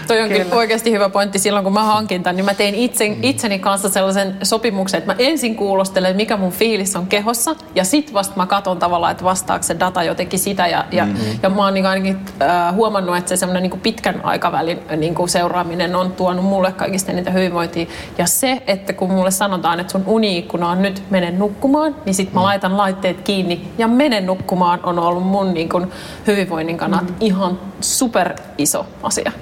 Toi 0.06 0.22
onkin 0.22 0.42
Kyllä. 0.42 0.56
oikeasti 0.56 0.92
hyvä 0.92 1.08
pointti. 1.08 1.38
Silloin 1.38 1.64
kun 1.64 1.72
mä 1.72 1.84
hankin 1.84 2.22
tämän, 2.22 2.36
niin 2.36 2.44
mä 2.44 2.54
tein 2.54 2.74
itse, 2.74 3.08
mm. 3.08 3.16
itseni 3.22 3.58
kanssa 3.58 3.88
sellaisen 3.88 4.36
sopimuksen, 4.42 4.98
että 4.98 5.12
mä 5.12 5.16
ensin 5.18 5.56
kuulostelen, 5.56 6.16
mikä 6.16 6.36
mun 6.36 6.52
fiilis 6.52 6.96
on 6.96 7.06
kehossa, 7.06 7.56
ja 7.74 7.84
sit 7.84 8.14
vasta 8.14 8.36
mä 8.36 8.46
katon 8.46 8.78
tavallaan, 8.78 9.12
että 9.12 9.24
vastaako 9.24 9.62
se 9.62 9.76
data 9.80 10.02
jotenkin 10.02 10.38
sitä. 10.38 10.66
Ja, 10.66 10.84
ja, 10.92 11.06
mm-hmm. 11.06 11.38
ja 11.42 11.48
mä 11.48 11.64
oon 11.64 11.74
niin 11.74 11.86
ainakin 11.86 12.18
äh, 12.42 12.74
huomannut, 12.74 13.16
että 13.16 13.28
se 13.28 13.36
semmoinen 13.36 13.62
niin 13.62 13.80
pitkän 13.80 14.24
aikavälin 14.24 14.78
niin 14.96 15.14
kuin 15.14 15.28
seuraaminen 15.28 15.94
on 15.94 16.12
tuonut 16.12 16.44
mulle 16.44 16.72
kaikista 16.72 17.12
niitä 17.12 17.30
hyvinvointia. 17.30 17.86
Ja 18.18 18.26
se, 18.26 18.62
että 18.66 18.92
kun 18.92 19.10
mulle 19.10 19.30
sanotaan, 19.30 19.80
että 19.80 19.92
sun 19.92 20.04
uniikkuna 20.06 20.70
on 20.70 20.79
nyt 20.82 21.02
menen 21.10 21.38
nukkumaan, 21.38 21.96
niin 22.04 22.14
sitten 22.14 22.34
mä 22.34 22.40
mm. 22.40 22.44
laitan 22.44 22.76
laitteet 22.76 23.20
kiinni 23.20 23.68
ja 23.78 23.88
menen 23.88 24.26
nukkumaan 24.26 24.80
on 24.82 24.98
ollut 24.98 25.26
mun 25.26 25.54
niin 25.54 25.68
kun, 25.68 25.90
hyvinvoinnin 26.26 26.76
kannalta 26.76 27.12
mm. 27.12 27.16
ihan 27.20 27.58
super 27.80 28.32
iso 28.58 28.86
asia. 29.02 29.32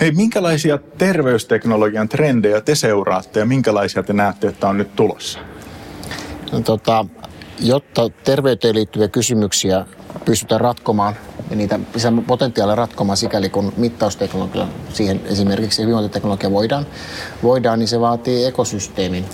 Hei, 0.00 0.10
minkälaisia 0.10 0.78
terveysteknologian 0.98 2.08
trendejä 2.08 2.60
te 2.60 2.74
seuraatte 2.74 3.40
ja 3.40 3.46
minkälaisia 3.46 4.02
te 4.02 4.12
näette, 4.12 4.48
että 4.48 4.68
on 4.68 4.78
nyt 4.78 4.96
tulossa? 4.96 5.38
No, 6.52 6.60
tota, 6.60 7.06
jotta 7.60 8.10
terveyteen 8.24 8.74
liittyviä 8.74 9.08
kysymyksiä 9.08 9.86
pystytään 10.24 10.60
ratkomaan 10.60 11.16
ja 11.50 11.56
niitä 11.56 11.78
potentiaalia 12.26 12.74
ratkomaan 12.74 13.16
sikäli 13.16 13.48
kun 13.48 13.72
mittausteknologia, 13.76 14.66
siihen 14.92 15.20
esimerkiksi 15.24 15.82
hyvinvointiteknologia 15.82 16.50
voidaan, 16.50 16.86
voidaan, 17.42 17.78
niin 17.78 17.88
se 17.88 18.00
vaatii 18.00 18.44
ekosysteemin 18.44 19.24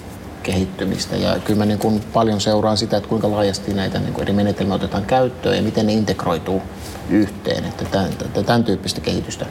kehittymistä. 0.43 1.17
Ja 1.17 1.39
kyllä 1.45 1.59
mä 1.59 1.65
niin 1.65 1.79
kuin 1.79 2.01
paljon 2.13 2.41
seuraan 2.41 2.77
sitä, 2.77 2.97
että 2.97 3.09
kuinka 3.09 3.31
laajasti 3.31 3.75
näitä 3.75 3.99
niin 3.99 4.13
kuin 4.13 4.23
eri 4.23 4.33
menetelmiä 4.33 4.75
otetaan 4.75 5.05
käyttöön 5.05 5.57
ja 5.57 5.63
miten 5.63 5.87
ne 5.87 5.93
integroituu 5.93 6.63
yhteen. 7.11 7.65
Että 7.65 7.85
tämän, 7.85 8.11
tämän 8.47 8.65
tyyppistä 8.65 9.01
kehitystä 9.01 9.47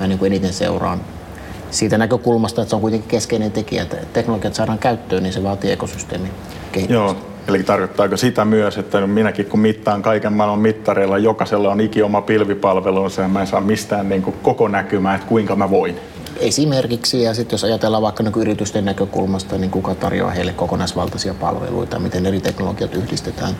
mä 0.00 0.06
niin 0.06 0.18
kuin 0.18 0.32
eniten 0.32 0.52
seuraan 0.52 1.00
siitä 1.70 1.98
näkökulmasta, 1.98 2.62
että 2.62 2.70
se 2.70 2.76
on 2.76 2.82
kuitenkin 2.82 3.08
keskeinen 3.08 3.52
tekijä, 3.52 3.82
että 3.82 3.96
teknologiat 4.12 4.54
saadaan 4.54 4.78
käyttöön, 4.78 5.22
niin 5.22 5.32
se 5.32 5.42
vaatii 5.42 5.70
ekosysteemin 5.70 6.30
kehittymistä. 6.72 6.94
Joo, 6.94 7.27
Eli 7.48 7.62
tarkoittaako 7.62 8.16
sitä 8.16 8.44
myös, 8.44 8.78
että 8.78 9.06
minäkin 9.06 9.46
kun 9.46 9.60
mittaan 9.60 10.02
kaiken 10.02 10.32
maailman 10.32 10.58
mittareilla, 10.58 11.18
jokaisella 11.18 11.70
on 11.70 11.80
iki 11.80 12.02
oma 12.02 12.20
pilvipalvelunsa 12.20 13.22
ja 13.22 13.28
mä 13.28 13.40
en 13.40 13.46
saa 13.46 13.60
mistään 13.60 14.08
niin 14.08 14.22
kuin 14.22 14.36
koko 14.42 14.68
näkymää, 14.68 15.14
että 15.14 15.26
kuinka 15.26 15.56
mä 15.56 15.70
voin? 15.70 15.96
Esimerkiksi, 16.36 17.22
ja 17.22 17.34
sitten 17.34 17.54
jos 17.54 17.64
ajatellaan 17.64 18.02
vaikka 18.02 18.22
niin 18.22 18.32
yritysten 18.40 18.84
näkökulmasta, 18.84 19.58
niin 19.58 19.70
kuka 19.70 19.94
tarjoaa 19.94 20.30
heille 20.30 20.52
kokonaisvaltaisia 20.52 21.34
palveluita, 21.34 21.98
miten 21.98 22.26
eri 22.26 22.40
teknologiat 22.40 22.94
yhdistetään, 22.94 23.54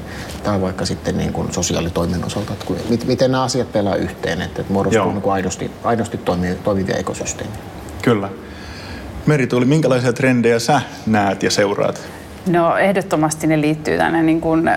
tai 0.44 0.61
vaikka 0.61 0.87
sitten 0.87 1.16
niin 1.16 1.33
kuin 1.33 1.53
sosiaalitoimen 1.53 2.24
osalta, 2.24 2.53
että 2.53 3.07
miten 3.07 3.31
nämä 3.31 3.44
asiat 3.44 3.72
pelaa 3.72 3.96
yhteen, 3.96 4.42
että, 4.42 4.64
muodostuu 4.68 5.11
niin 5.11 5.22
kuin 5.22 5.33
aidosti, 5.33 5.70
aidosti 5.85 6.20
toimivia 6.64 6.96
ekosysteemiä. 6.96 7.59
Kyllä. 8.03 8.29
Meri 9.27 9.46
tuli, 9.46 9.64
minkälaisia 9.64 10.12
trendejä 10.12 10.59
sä 10.59 10.81
näet 11.07 11.42
ja 11.42 11.51
seuraat? 11.51 12.17
No 12.46 12.77
ehdottomasti 12.77 13.46
ne 13.46 13.61
liittyy 13.61 13.98
tänne 13.98 14.22
niin 14.22 14.40
kuin 14.40 14.70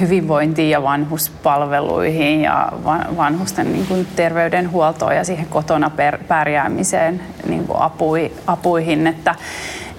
hyvinvointiin 0.00 0.70
ja 0.70 0.82
vanhuspalveluihin 0.82 2.40
ja 2.40 2.72
vanhusten 3.16 3.72
niin 3.72 3.86
kuin 3.86 4.06
terveydenhuoltoon 4.16 5.16
ja 5.16 5.24
siihen 5.24 5.46
kotona 5.46 5.90
pärjäämiseen 6.28 7.20
niin 7.48 7.66
kuin 7.66 7.78
apuihin. 8.46 9.06
Että, 9.06 9.34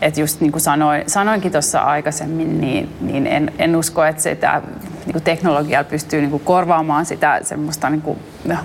että 0.01 0.19
just 0.19 0.41
niin 0.41 0.51
kuin 0.51 0.61
sanoin, 0.61 1.03
sanoinkin 1.07 1.51
tuossa 1.51 1.79
aikaisemmin, 1.79 2.61
niin, 2.61 2.89
niin 3.01 3.27
en, 3.27 3.51
en 3.59 3.75
usko, 3.75 4.05
että 4.05 4.21
sitä 4.21 4.61
niin 5.13 5.23
teknologialla 5.23 5.89
pystyy 5.89 6.21
niin 6.21 6.31
kuin 6.31 6.43
korvaamaan 6.43 7.05
sitä 7.05 7.39
semmoista 7.43 7.89
niin 7.89 8.01
kuin 8.01 8.19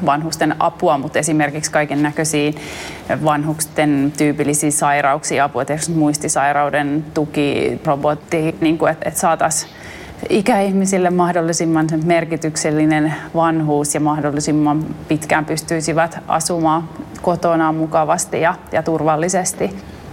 vanhusten 0.06 0.54
apua, 0.58 0.98
mutta 0.98 1.18
esimerkiksi 1.18 1.70
kaiken 1.70 2.02
näköisiä 2.02 2.52
vanhusten 3.24 4.12
tyypillisiä 4.16 4.70
sairauksia, 4.70 5.44
apua, 5.44 5.62
esimerkiksi 5.62 5.90
muistisairauden 5.90 7.04
tuki, 7.14 7.80
robotti, 7.84 8.56
niin 8.60 8.78
kuin, 8.78 8.92
että, 8.92 9.08
että 9.08 9.20
saataisiin 9.20 9.72
ikäihmisille 10.28 11.10
mahdollisimman 11.10 11.86
merkityksellinen 12.04 13.14
vanhuus 13.34 13.94
ja 13.94 14.00
mahdollisimman 14.00 14.86
pitkään 15.08 15.44
pystyisivät 15.44 16.18
asumaan 16.28 16.88
kotona 17.22 17.72
mukavasti 17.72 18.40
ja, 18.40 18.54
ja 18.72 18.82
turvallisesti. 18.82 19.70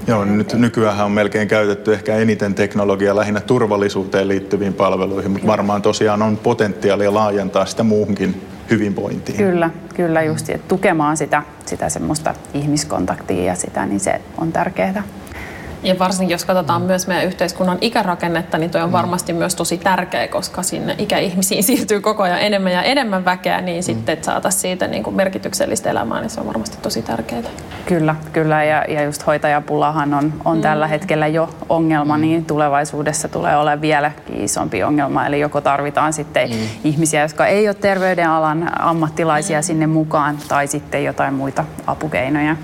Joo, 0.07 0.25
nyt 0.25 0.53
nykyään 0.53 1.05
on 1.05 1.11
melkein 1.11 1.47
käytetty 1.47 1.93
ehkä 1.93 2.15
eniten 2.15 2.55
teknologiaa 2.55 3.15
lähinnä 3.15 3.41
turvallisuuteen 3.41 4.27
liittyviin 4.27 4.73
palveluihin, 4.73 5.31
mutta 5.31 5.47
varmaan 5.47 5.81
tosiaan 5.81 6.21
on 6.21 6.37
potentiaalia 6.37 7.13
laajentaa 7.13 7.65
sitä 7.65 7.83
muuhunkin 7.83 8.41
hyvinvointiin. 8.69 9.37
Kyllä, 9.37 9.69
kyllä 9.95 10.21
just, 10.21 10.49
tukemaan 10.67 11.17
sitä, 11.17 11.43
sitä 11.65 11.89
semmoista 11.89 12.33
ihmiskontaktia 12.53 13.43
ja 13.43 13.55
sitä, 13.55 13.85
niin 13.85 13.99
se 13.99 14.21
on 14.37 14.51
tärkeää. 14.51 15.03
Ja 15.83 15.99
varsinkin 15.99 16.33
jos 16.33 16.45
katsotaan 16.45 16.81
mm. 16.81 16.87
myös 16.87 17.07
meidän 17.07 17.25
yhteiskunnan 17.25 17.77
ikärakennetta, 17.81 18.57
niin 18.57 18.71
toi 18.71 18.81
on 18.81 18.89
mm. 18.89 18.91
varmasti 18.91 19.33
myös 19.33 19.55
tosi 19.55 19.77
tärkeä, 19.77 20.27
koska 20.27 20.63
sinne 20.63 20.95
ikäihmisiin 20.97 21.63
siirtyy 21.71 22.01
koko 22.01 22.23
ajan 22.23 22.41
enemmän 22.41 22.71
ja 22.71 22.83
enemmän 22.83 23.25
väkeä, 23.25 23.61
niin 23.61 23.77
mm. 23.77 23.83
sitten, 23.83 24.13
että 24.13 24.25
saataisiin 24.25 24.61
siitä 24.61 24.87
niin 24.87 25.03
kuin 25.03 25.15
merkityksellistä 25.15 25.89
elämää, 25.89 26.21
niin 26.21 26.29
se 26.29 26.39
on 26.39 26.47
varmasti 26.47 26.77
tosi 26.81 27.01
tärkeää. 27.01 27.41
Kyllä, 27.85 28.15
kyllä. 28.33 28.63
Ja, 28.63 28.85
ja 28.87 29.03
just 29.03 29.27
hoitajapulahan 29.27 30.13
on, 30.13 30.33
on 30.45 30.57
mm. 30.57 30.61
tällä 30.61 30.87
hetkellä 30.87 31.27
jo 31.27 31.49
ongelma, 31.69 32.17
mm. 32.17 32.21
niin 32.21 32.45
tulevaisuudessa 32.45 33.27
tulee 33.27 33.57
olemaan 33.57 33.81
vielä 33.81 34.11
isompi 34.33 34.83
ongelma. 34.83 35.25
Eli 35.25 35.39
joko 35.39 35.61
tarvitaan 35.61 36.13
sitten 36.13 36.49
mm. 36.49 36.57
ihmisiä, 36.83 37.21
jotka 37.21 37.47
ei 37.47 37.67
ole 37.67 37.75
terveydenalan 37.75 38.81
ammattilaisia 38.81 39.59
mm. 39.59 39.63
sinne 39.63 39.87
mukaan, 39.87 40.37
tai 40.47 40.67
sitten 40.67 41.03
jotain 41.03 41.33
muita 41.33 41.65
apukeinoja. 41.87 42.55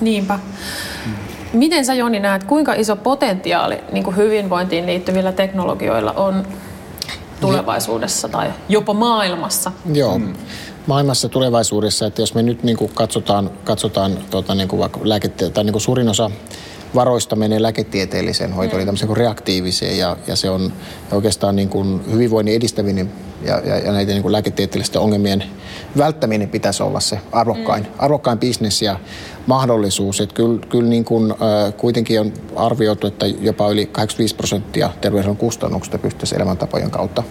Niinpä. 0.00 0.38
Mm. 1.06 1.35
Miten 1.52 1.84
sä 1.84 1.94
Joni 1.94 2.20
näet, 2.20 2.44
kuinka 2.44 2.74
iso 2.74 2.96
potentiaali 2.96 3.78
niin 3.92 4.04
kuin 4.04 4.16
hyvinvointiin 4.16 4.86
liittyvillä 4.86 5.32
teknologioilla 5.32 6.12
on 6.12 6.46
tulevaisuudessa 7.40 8.28
tai 8.28 8.52
jopa 8.68 8.94
maailmassa? 8.94 9.72
Joo. 9.92 10.18
Mm 10.18 10.34
maailmassa 10.86 11.28
tulevaisuudessa, 11.28 12.06
että 12.06 12.22
jos 12.22 12.34
me 12.34 12.42
nyt 12.42 12.62
niin 12.62 12.76
kuin 12.76 12.90
katsotaan, 12.94 13.50
katsotaan 13.64 14.18
tuota, 14.30 14.54
niin 14.54 14.68
kuin 14.68 14.80
vaikka 14.80 15.00
lääkete- 15.04 15.50
tai 15.50 15.64
niin 15.64 15.72
kuin 15.72 15.82
suurin 15.82 16.08
osa 16.08 16.30
varoista 16.96 17.36
menee 17.36 17.62
lääketieteelliseen 17.62 18.52
hoitoon, 18.52 18.82
mm. 18.82 18.86
tämmöiseen 18.86 19.16
reaktiiviseen, 19.16 19.98
ja, 19.98 20.16
ja 20.26 20.36
se 20.36 20.50
on 20.50 20.72
oikeastaan 21.12 21.56
niin 21.56 21.68
kuin 21.68 22.00
hyvinvoinnin 22.12 22.54
edistäminen 22.54 23.12
ja, 23.42 23.60
ja, 23.64 23.78
ja 23.78 23.92
näiden 23.92 24.14
niin 24.14 24.22
kuin 24.22 24.32
lääketieteellisten 24.32 25.00
ongelmien 25.00 25.44
välttäminen 25.98 26.48
pitäisi 26.48 26.82
olla 26.82 27.00
se 27.00 27.20
arvokkain, 27.32 27.82
mm. 27.82 27.90
arvokkain 27.98 28.38
bisnes 28.38 28.82
ja 28.82 28.98
mahdollisuus. 29.46 30.20
Että 30.20 30.34
kyllä, 30.34 30.60
kyllä 30.68 30.88
niin 30.88 31.04
kuin, 31.04 31.30
äh, 31.30 31.74
kuitenkin 31.76 32.20
on 32.20 32.32
arvioitu, 32.56 33.06
että 33.06 33.26
jopa 33.26 33.70
yli 33.70 33.86
85 33.86 34.34
prosenttia 34.34 34.90
terveydenhuollon 35.00 35.36
kustannuksista 35.36 35.98
pystyisi 35.98 36.36
elämäntapojen 36.36 36.90
kautta 36.90 37.22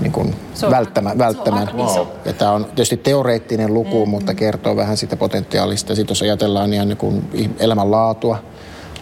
niin 0.00 0.12
kuin 0.12 0.34
välttämään. 0.70 1.18
välttämään. 1.18 1.76
Wow. 1.76 2.06
Ja 2.24 2.32
tämä 2.32 2.52
on 2.52 2.64
tietysti 2.64 2.96
teoreettinen 2.96 3.74
luku, 3.74 4.06
mm. 4.06 4.10
mutta 4.10 4.34
kertoo 4.34 4.76
vähän 4.76 4.96
sitä 4.96 5.16
potentiaalista. 5.16 5.94
Sitten 5.94 6.10
jos 6.10 6.22
ajatellaan 6.22 6.70
niin, 6.70 6.88
niin 6.88 6.96
kuin 6.96 7.30
elämänlaatua, 7.58 8.38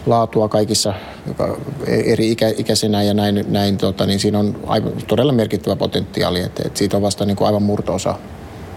laatua 0.05 0.47
kaikissa 0.47 0.93
eri 1.87 2.31
ikä, 2.31 2.53
ikäisenä 2.57 3.03
ja 3.03 3.13
näin, 3.13 3.45
näin 3.47 3.77
tota, 3.77 4.05
niin 4.05 4.19
siinä 4.19 4.39
on 4.39 4.55
aivan, 4.67 4.91
todella 5.07 5.33
merkittävä 5.33 5.75
potentiaali, 5.75 6.41
että, 6.41 6.63
että 6.65 6.79
siitä 6.79 6.97
on 6.97 7.03
vasta 7.03 7.25
niin 7.25 7.37
kuin 7.37 7.47
aivan 7.47 7.63
murto-osa 7.63 8.15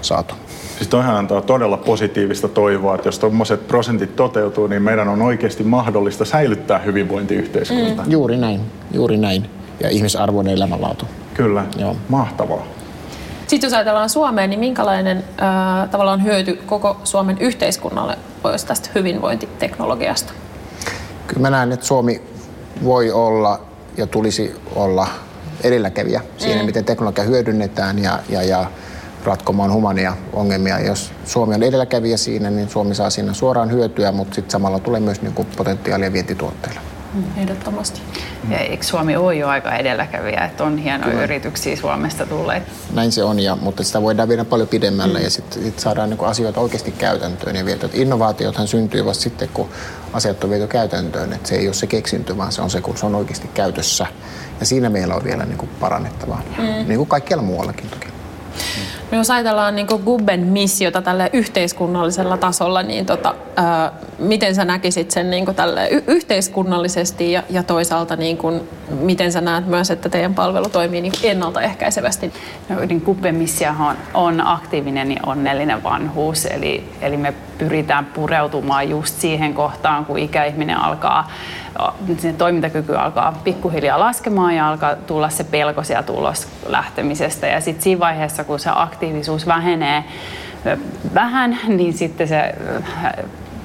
saatu. 0.03 0.35
Siis 0.77 0.89
toihan 0.89 1.17
antaa 1.17 1.41
todella 1.41 1.77
positiivista 1.77 2.49
toivoa, 2.49 2.95
että 2.95 3.09
jos 3.09 3.19
tuommoiset 3.19 3.69
prosentit 3.69 4.17
toteutuu, 4.17 4.67
niin 4.67 4.83
meidän 4.83 5.09
on 5.09 5.23
oikeasti 5.23 5.65
mahdollista 5.65 6.25
säilyttää 6.25 6.79
hyvinvointiyhteiskunta. 6.79 8.03
Mm. 8.03 8.11
Juuri 8.11 8.37
näin, 8.37 8.61
juuri 8.93 9.17
näin. 9.17 9.51
Ja 9.81 9.91
ihmisarvoinen 9.91 10.55
elämänlaatu. 10.55 11.07
Kyllä, 11.35 11.65
Joo. 11.79 11.97
mahtavaa. 12.09 12.67
Sitten 13.47 13.67
jos 13.67 13.75
ajatellaan 13.75 14.11
Suomeen, 14.11 14.51
niin 14.51 14.61
minkälainen 14.61 15.17
äh, 15.19 15.89
tavallaan 15.91 16.25
hyöty 16.25 16.63
koko 16.67 16.97
Suomen 17.05 17.39
yhteiskunnalle 17.39 18.19
olisi 18.45 18.67
tästä 18.67 18.91
hyvinvointiteknologiasta? 18.95 20.33
Kyllä 21.35 21.51
mä 21.51 21.57
näen, 21.57 21.73
että 21.73 21.87
Suomi 21.87 22.23
voi 22.85 23.11
olla 23.11 23.61
ja 23.97 24.07
tulisi 24.07 24.55
olla 24.75 25.07
edelläkävijä 25.65 26.21
siinä, 26.37 26.61
mm. 26.61 26.67
miten 26.67 26.85
teknologia 26.85 27.25
hyödynnetään 27.25 27.99
ja, 27.99 28.19
ja, 28.29 28.43
ja 28.43 28.71
ratkomaan 29.25 29.73
humania 29.73 30.17
ongelmia. 30.33 30.81
Jos 30.81 31.13
Suomi 31.25 31.55
on 31.55 31.63
edelläkävijä 31.63 32.17
siinä, 32.17 32.51
niin 32.51 32.69
Suomi 32.69 32.95
saa 32.95 33.11
siinä 33.11 33.33
suoraan 33.33 33.71
hyötyä, 33.71 34.13
mutta 34.13 34.35
sitten 34.35 34.51
samalla 34.51 34.79
tulee 34.79 35.01
myös 35.01 35.23
niin 35.23 35.35
potentiaalia 35.57 36.13
vientituotteille. 36.13 36.81
Mm, 37.15 37.25
ehdottomasti. 37.37 38.01
Ja 38.51 38.59
eikö 38.59 38.85
Suomi 38.85 39.17
ole 39.17 39.35
jo 39.35 39.49
aika 39.49 39.77
edelläkävijä, 39.77 40.45
että 40.45 40.65
on 40.65 40.79
hienoja 40.79 41.11
Kyllä. 41.11 41.25
yrityksiä 41.25 41.77
Suomesta 41.77 42.27
tulleet? 42.27 42.63
Näin 42.93 43.13
se 43.13 43.25
on, 43.25 43.41
ja, 43.41 43.57
mutta 43.57 43.85
sitä 43.85 44.03
voidaan 44.03 44.29
viedä 44.29 44.45
paljon 44.45 44.69
pidemmälle 44.69 45.19
mm. 45.19 45.25
ja 45.25 45.31
sitten 45.31 45.63
sit 45.63 45.79
saadaan 45.79 46.11
niin 46.11 46.25
asioita 46.25 46.61
oikeasti 46.61 46.93
käytäntöön 46.93 47.57
ja 47.57 47.65
viety. 47.65 47.91
Innovaatiothan 47.93 48.69
syntyy 48.69 49.05
vasta 49.05 49.23
sitten, 49.23 49.49
kun 49.55 49.69
asiat 50.13 50.45
on 50.45 50.51
viety 50.51 50.67
käytäntöön. 50.67 51.33
Että 51.33 51.49
se 51.49 51.55
ei 51.55 51.67
ole 51.67 51.75
se 51.75 51.87
keksintö, 51.87 52.37
vaan 52.37 52.53
se 52.53 52.63
on 52.63 52.71
se, 52.71 52.81
kun 52.81 52.97
se 52.97 53.07
on 53.07 53.15
oikeasti 53.15 53.49
käytössä. 53.55 54.07
Ja 54.61 54.67
siinä 54.67 54.91
meillä 54.91 55.15
on 55.15 55.25
vielä 55.25 55.45
niin 55.45 55.59
kuin 55.59 55.71
parannettavaa, 55.81 56.43
mm. 56.59 56.65
niin 56.65 56.97
kuin 56.97 57.09
kaikkialla 57.09 57.45
muuallakin 57.45 57.91
toki. 57.91 58.14
No 59.11 59.19
jos 59.19 59.31
ajatellaan 59.31 59.77
niin 59.77 59.87
Gubben 60.05 60.41
missiota 60.41 61.03
tälle 61.03 61.31
yhteiskunnallisella 61.33 62.37
tasolla, 62.37 62.83
niin 62.83 63.07
tota, 63.07 63.35
ää, 63.57 63.93
miten 64.19 64.55
sä 64.55 64.65
näkisit 64.65 65.11
sen 65.11 65.31
niin 65.31 65.55
tälle 65.55 65.89
y- 65.91 66.03
yhteiskunnallisesti 66.07 67.33
ja, 67.33 67.43
ja 67.51 67.63
toisaalta 67.63 68.17
niin 68.17 68.37
kuin, 68.37 68.61
miten 69.01 69.33
sä 69.33 69.41
näet 69.41 69.67
myös, 69.67 69.91
että 69.91 70.09
teidän 70.09 70.35
palvelu 70.35 70.69
toimii 70.69 71.01
niin 71.01 71.13
ennaltaehkäisevästi? 71.23 72.33
No, 72.69 72.77
niin 72.87 73.03
Gubben 73.05 73.35
missiohan 73.35 73.97
on 74.15 74.47
aktiivinen 74.47 75.13
ja 75.13 75.21
onnellinen 75.27 75.83
vanhuus, 75.83 76.47
eli, 76.47 76.85
eli 77.01 77.17
me 77.17 77.35
pyritään 77.59 78.05
pureutumaan 78.05 78.91
just 78.91 79.21
siihen 79.21 79.55
kohtaan, 79.55 80.05
kun 80.05 80.19
ikäihminen 80.19 80.77
alkaa 80.77 81.31
sen 82.19 82.37
toimintakyky 82.37 82.97
alkaa 82.97 83.41
pikkuhiljaa 83.45 84.01
laskemaan 84.01 84.57
ja 84.57 84.69
alkaa 84.69 84.97
tulla 84.97 85.29
se 85.29 85.45
pelko 85.45 85.83
sieltä 85.83 86.13
ulos 86.13 86.49
lähtemisestä. 86.67 87.47
Ja 87.47 87.61
sitten 87.61 87.83
siinä 87.83 88.01
vaiheessa, 88.01 88.45
kun 88.45 88.61
se 88.61 88.71
aktiivisuus 88.75 89.47
vähenee 89.47 90.05
vähän, 91.15 91.59
niin 91.69 91.93
sitten 91.93 92.29
se 92.29 92.55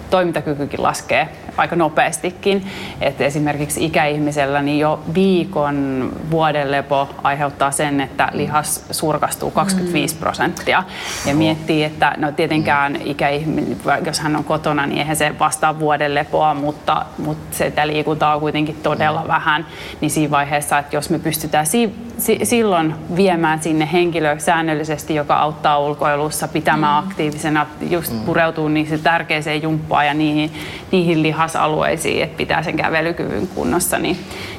toimintakykykin 0.09 0.83
laskee 0.83 1.29
aika 1.59 1.75
nopeastikin. 1.75 2.67
Että 3.01 3.25
esimerkiksi 3.25 3.85
ikäihmisellä 3.85 4.61
niin 4.61 4.79
jo 4.79 4.99
viikon 5.13 6.09
vuodenlepo 6.31 7.09
aiheuttaa 7.23 7.71
sen, 7.71 8.01
että 8.01 8.29
lihas 8.33 8.85
surkastuu 8.91 9.51
25 9.51 10.15
mm. 10.15 10.19
prosenttia. 10.19 10.83
Ja 11.25 11.35
miettii, 11.35 11.83
että 11.83 12.13
no 12.17 12.31
tietenkään 12.31 12.95
ikäihminen, 12.95 13.77
jos 14.05 14.19
hän 14.19 14.35
on 14.35 14.43
kotona, 14.43 14.85
niin 14.85 14.99
eihän 14.99 15.15
se 15.15 15.39
vastaa 15.39 15.79
vuodenlepoa, 15.79 16.53
mutta, 16.53 17.05
mutta 17.17 17.57
sitä 17.57 17.87
liikuntaa 17.87 18.35
on 18.35 18.39
kuitenkin 18.39 18.75
todella 18.83 19.21
mm. 19.21 19.27
vähän. 19.27 19.65
Niin 20.01 20.11
siinä 20.11 20.31
vaiheessa, 20.31 20.79
että 20.79 20.95
jos 20.95 21.09
me 21.09 21.19
pystytään 21.19 21.65
si- 21.65 21.95
si- 22.17 22.39
silloin 22.43 22.95
viemään 23.15 23.61
sinne 23.61 23.89
henkilö 23.93 24.39
säännöllisesti, 24.39 25.15
joka 25.15 25.35
auttaa 25.35 25.79
ulkoilussa, 25.79 26.47
pitämään 26.47 27.03
mm. 27.03 27.09
aktiivisena, 27.09 27.67
just 27.89 28.13
pureutuu 28.25 28.67
niihin 28.67 28.99
tärkeiseen 28.99 29.61
jumppaan 29.61 29.98
ja 30.03 30.13
niihin, 30.13 30.53
niihin 30.91 31.23
lihas 31.23 31.55
alueisiin, 31.55 32.23
että 32.23 32.37
pitää 32.37 32.63
sen 32.63 32.77
kävelykyvyn 32.77 33.47
kunnossa, 33.47 33.99
niin, 33.99 34.17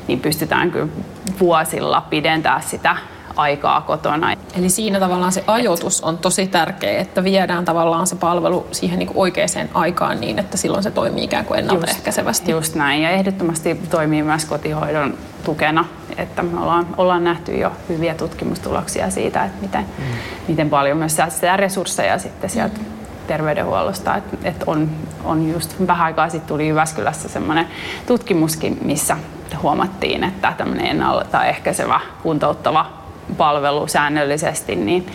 niin 0.09 0.21
pystytään 0.21 0.71
kyllä 0.71 0.89
vuosilla 1.41 2.01
pidentää 2.11 2.61
sitä 2.61 2.97
aikaa 3.37 3.81
kotona. 3.81 4.33
Eli 4.59 4.69
siinä 4.69 5.01
tavallaan 5.01 5.33
se 5.33 5.45
ajoitus 5.47 6.01
on 6.01 6.19
tosi 6.19 6.47
tärkeä, 6.47 7.01
että 7.01 7.25
viedään 7.25 7.65
tavallaan 7.65 8.07
se 8.07 8.17
palvelu 8.17 8.67
siihen 8.73 8.99
niin 8.99 9.11
oikeaan 9.15 9.69
aikaan 9.75 10.21
niin, 10.21 10.39
että 10.39 10.57
silloin 10.57 10.83
se 10.83 10.91
toimii 10.91 11.25
ikään 11.25 11.45
kuin 11.45 11.59
ennaltaehkäisevästi. 11.59 12.51
Just, 12.51 12.67
just 12.67 12.75
näin, 12.75 13.03
ja 13.03 13.11
ehdottomasti 13.11 13.75
toimii 13.91 14.23
myös 14.23 14.45
kotihoidon 14.45 15.15
tukena, 15.45 15.85
että 16.17 16.43
me 16.43 16.61
ollaan, 16.61 16.87
ollaan 16.97 17.25
nähty 17.25 17.57
jo 17.57 17.73
hyviä 17.89 18.15
tutkimustuloksia 18.15 19.11
siitä, 19.11 19.45
että 19.45 19.63
miten, 19.63 19.87
mm. 19.99 20.05
miten 20.49 20.71
paljon 20.71 20.99
myös 20.99 21.17
säästetään 21.17 21.59
resursseja 21.59 22.19
sitten 22.19 22.51
sieltä 22.51 22.79
mm 22.79 22.90
terveydenhuollosta. 23.31 24.17
Et, 24.17 24.25
et 24.45 24.63
on, 24.67 24.91
on 25.25 25.51
just 25.51 25.75
vähän 25.87 26.07
aikaa 26.07 26.29
sitten 26.29 26.49
tuli 26.49 26.69
Jyväskylässä 26.69 27.29
semmoinen 27.29 27.67
tutkimuskin, 28.07 28.79
missä 28.85 29.17
huomattiin, 29.63 30.25
että 30.25 30.55
tämmöinen 30.57 30.87
ennaltaehkäisevä 30.87 32.01
kuntouttava 32.23 32.87
palvelu 33.37 33.89
säännöllisesti, 33.89 34.77
niin 34.77 35.07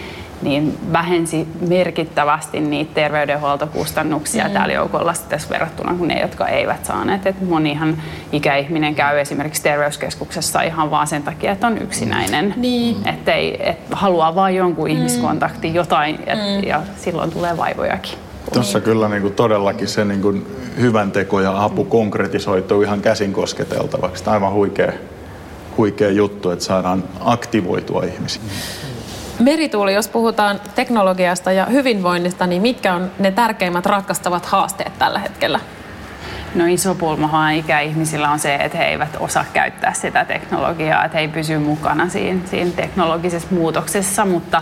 niin 0.45 0.77
vähensi 0.93 1.47
merkittävästi 1.69 2.59
niitä 2.59 2.93
terveydenhuoltokustannuksia 2.93 4.47
mm. 4.47 4.53
täällä 4.53 4.73
joukolla 4.73 5.13
verrattuna 5.49 5.93
kuin 5.93 6.07
ne, 6.07 6.21
jotka 6.21 6.47
eivät 6.47 6.85
saaneet. 6.85 7.27
Et 7.27 7.41
monihan 7.41 8.01
ikäihminen 8.31 8.95
käy 8.95 9.19
esimerkiksi 9.19 9.63
terveyskeskuksessa 9.63 10.61
ihan 10.61 10.91
vaan 10.91 11.07
sen 11.07 11.23
takia, 11.23 11.51
että 11.51 11.67
on 11.67 11.77
yksinäinen. 11.77 12.53
Niin. 12.57 13.07
Että 13.07 13.31
et 13.59 13.77
haluaa 13.91 14.35
vain 14.35 14.55
jonkun 14.55 14.89
mm. 14.89 14.95
ihmiskontakti, 14.95 15.73
jotain, 15.73 16.19
et, 16.27 16.39
mm. 16.39 16.67
ja 16.67 16.81
silloin 16.97 17.31
tulee 17.31 17.57
vaivojakin. 17.57 18.17
Tuossa 18.53 18.81
kyllä 18.81 19.09
niin 19.09 19.21
kuin 19.21 19.33
todellakin 19.33 19.87
se 19.87 20.05
niin 20.05 20.21
kuin 20.21 20.45
hyvän 20.79 21.11
teko 21.11 21.41
ja 21.41 21.63
apu 21.63 21.85
konkretisoituu 21.85 22.81
ihan 22.81 23.01
käsin 23.01 23.33
kosketeltavaksi. 23.33 24.23
Tämä 24.23 24.37
on 24.37 24.43
aivan 24.43 24.53
huikea, 24.53 24.91
huikea 25.77 26.09
juttu, 26.09 26.49
että 26.49 26.65
saadaan 26.65 27.03
aktivoitua 27.19 28.03
ihmisiä. 28.03 28.41
Merituuli, 29.39 29.93
jos 29.93 30.07
puhutaan 30.07 30.61
teknologiasta 30.75 31.51
ja 31.51 31.65
hyvinvoinnista, 31.65 32.47
niin 32.47 32.61
mitkä 32.61 32.93
on 32.93 33.11
ne 33.19 33.31
tärkeimmät 33.31 33.85
ratkaistavat 33.85 34.45
haasteet 34.45 34.99
tällä 34.99 35.19
hetkellä? 35.19 35.59
No 36.55 36.65
iso 36.65 36.95
pulmahan 36.95 37.53
ikäihmisillä 37.53 38.29
on 38.29 38.39
se, 38.39 38.55
että 38.55 38.77
he 38.77 38.85
eivät 38.85 39.17
osaa 39.19 39.45
käyttää 39.53 39.93
sitä 39.93 40.25
teknologiaa, 40.25 41.05
että 41.05 41.17
he 41.17 41.21
ei 41.21 41.27
pysy 41.27 41.57
mukana 41.57 42.09
siinä, 42.09 42.39
siinä 42.45 42.71
teknologisessa 42.75 43.47
muutoksessa, 43.51 44.25
mutta 44.25 44.61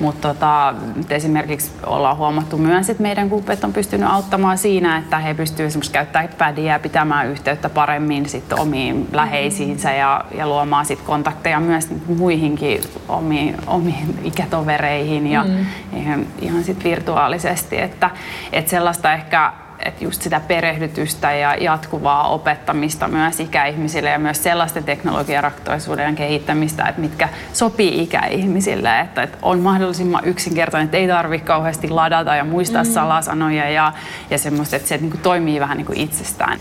mutta 0.00 0.28
tota, 0.28 0.74
esimerkiksi 1.10 1.70
ollaan 1.86 2.16
huomattu 2.16 2.58
myös, 2.58 2.90
että 2.90 3.02
meidän 3.02 3.30
kupet 3.30 3.64
on 3.64 3.72
pystynyt 3.72 4.10
auttamaan 4.10 4.58
siinä, 4.58 4.98
että 4.98 5.18
he 5.18 5.34
pystyvät 5.34 5.68
esimerkiksi 5.68 5.92
käyttämään 5.92 6.28
pädiä 6.38 6.72
ja 6.72 6.78
pitämään 6.78 7.26
yhteyttä 7.26 7.68
paremmin 7.68 8.28
sit 8.28 8.52
omiin 8.52 9.08
läheisiinsä 9.12 9.92
ja, 9.92 10.24
ja 10.34 10.46
luomaan 10.46 10.86
sit 10.86 11.00
kontakteja 11.00 11.60
myös 11.60 11.88
muihinkin 12.06 12.80
omiin, 13.08 13.56
omiin 13.66 14.20
ikätovereihin 14.24 15.26
ja 15.26 15.44
mm. 15.44 15.66
ihan, 15.96 16.26
ihan 16.40 16.64
sit 16.64 16.84
virtuaalisesti. 16.84 17.80
Että, 17.80 18.10
että 18.52 18.70
sellaista 18.70 19.12
ehkä 19.12 19.52
että 19.84 20.04
just 20.04 20.22
sitä 20.22 20.40
perehdytystä 20.40 21.32
ja 21.32 21.54
jatkuvaa 21.54 22.28
opettamista 22.28 23.08
myös 23.08 23.40
ikäihmisille 23.40 24.10
ja 24.10 24.18
myös 24.18 24.42
sellaisten 24.42 24.84
teknologiaratkaisuuden 24.84 26.14
kehittämistä, 26.14 26.84
että 26.84 27.00
mitkä 27.00 27.28
sopii 27.52 28.02
ikäihmisille, 28.02 29.00
että, 29.00 29.22
että 29.22 29.38
on 29.42 29.60
mahdollisimman 29.60 30.24
yksinkertainen, 30.24 30.84
että 30.84 30.96
ei 30.96 31.08
tarvitse 31.08 31.46
kauheasti 31.46 31.88
ladata 31.88 32.34
ja 32.34 32.44
muistaa 32.44 32.84
mm. 32.84 32.90
salasanoja 32.90 33.70
ja, 33.70 33.92
ja 34.30 34.38
semmoista, 34.38 34.76
että 34.76 34.88
se 34.88 34.96
niin 34.96 35.10
kuin 35.10 35.20
toimii 35.20 35.60
vähän 35.60 35.76
niin 35.76 35.86
kuin 35.86 36.00
itsestään. 36.00 36.58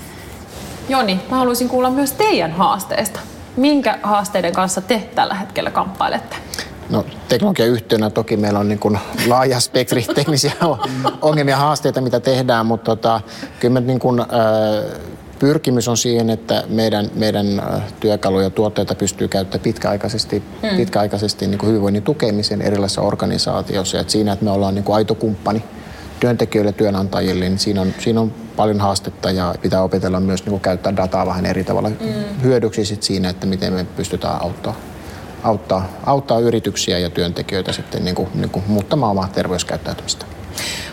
Joni, 0.89 1.19
mä 1.32 1.38
haluaisin 1.38 1.69
kuulla 1.69 1.89
myös 1.89 2.12
teidän 2.12 2.51
haasteesta. 2.51 3.19
Minkä 3.58 3.99
haasteiden 4.03 4.53
kanssa 4.53 4.82
te 4.82 5.10
tällä 5.15 5.34
hetkellä 5.34 5.71
kamppailette? 5.71 6.36
No 6.89 7.06
teknologiayhtiönä 7.28 8.10
toki 8.10 8.38
meillä 8.38 8.60
on 8.60 8.67
niin 8.67 8.80
kuin 8.80 8.99
laaja 9.28 9.60
spektri 9.60 10.06
teknisiä 10.15 10.54
ongelmia 11.21 11.54
ja 11.54 11.58
haasteita, 11.58 12.02
mitä 12.02 12.19
tehdään, 12.19 12.65
mutta 12.65 12.95
tota, 12.95 13.21
kyllä 13.60 13.73
me 13.73 13.80
niin 13.80 13.99
kuin, 13.99 14.19
äh, 14.19 14.28
pyrkimys 15.39 15.88
on 15.88 15.97
siihen, 15.97 16.30
että 16.30 16.63
meidän, 16.69 17.10
meidän 17.15 17.62
työkaluja 17.99 18.43
ja 18.43 18.49
tuotteita 18.49 18.95
pystyy 18.95 19.28
käyttämään 19.28 19.63
pitkäaikaisesti, 19.63 20.43
mm. 20.63 20.78
pitkäaikaisesti 20.78 21.47
niin 21.47 21.58
kuin 21.58 21.69
hyvinvoinnin 21.69 22.04
tukemiseen 22.04 22.62
erilaisissa 22.62 23.02
organisaatioissa. 23.02 23.99
Että 23.99 24.12
siinä, 24.12 24.34
että 24.34 24.45
me 24.45 24.52
ollaan 24.52 24.75
niin 24.75 24.84
kuin 24.84 24.95
aito 24.95 25.15
kumppani 25.15 25.63
työntekijöille 26.19 26.69
ja 26.69 26.73
työnantajille, 26.73 27.45
niin 27.45 27.60
siinä 27.60 27.82
on, 27.82 27.93
siinä 27.99 28.21
on 28.21 28.34
paljon 28.56 28.80
haastetta 28.80 29.32
ja 29.32 29.56
pitää 29.62 29.84
opetella 29.84 30.19
myös 30.19 30.43
niin 30.43 30.52
kuin 30.52 30.62
käyttää 30.62 30.95
dataa 30.95 31.25
vähän 31.25 31.45
eri 31.45 31.63
tavalla 31.63 31.89
mm. 31.89 31.95
hyödyksi 32.43 32.86
sit 32.86 33.04
siinä, 33.04 33.30
että 33.30 33.47
miten 33.47 33.73
me 33.73 33.84
pystytään 33.84 34.41
auttamaan 34.41 34.82
auttaa, 35.43 35.88
auttaa 36.06 36.39
yrityksiä 36.39 36.97
ja 36.97 37.10
työntekijöitä 37.10 37.71
sitten 37.71 38.06
niin 38.06 38.15
kuin, 38.15 38.30
niin 38.34 38.49
kuin 38.49 38.65
muuttamaan 38.67 39.12
omaa 39.12 39.28
terveyskäyttäytymistä. 39.28 40.25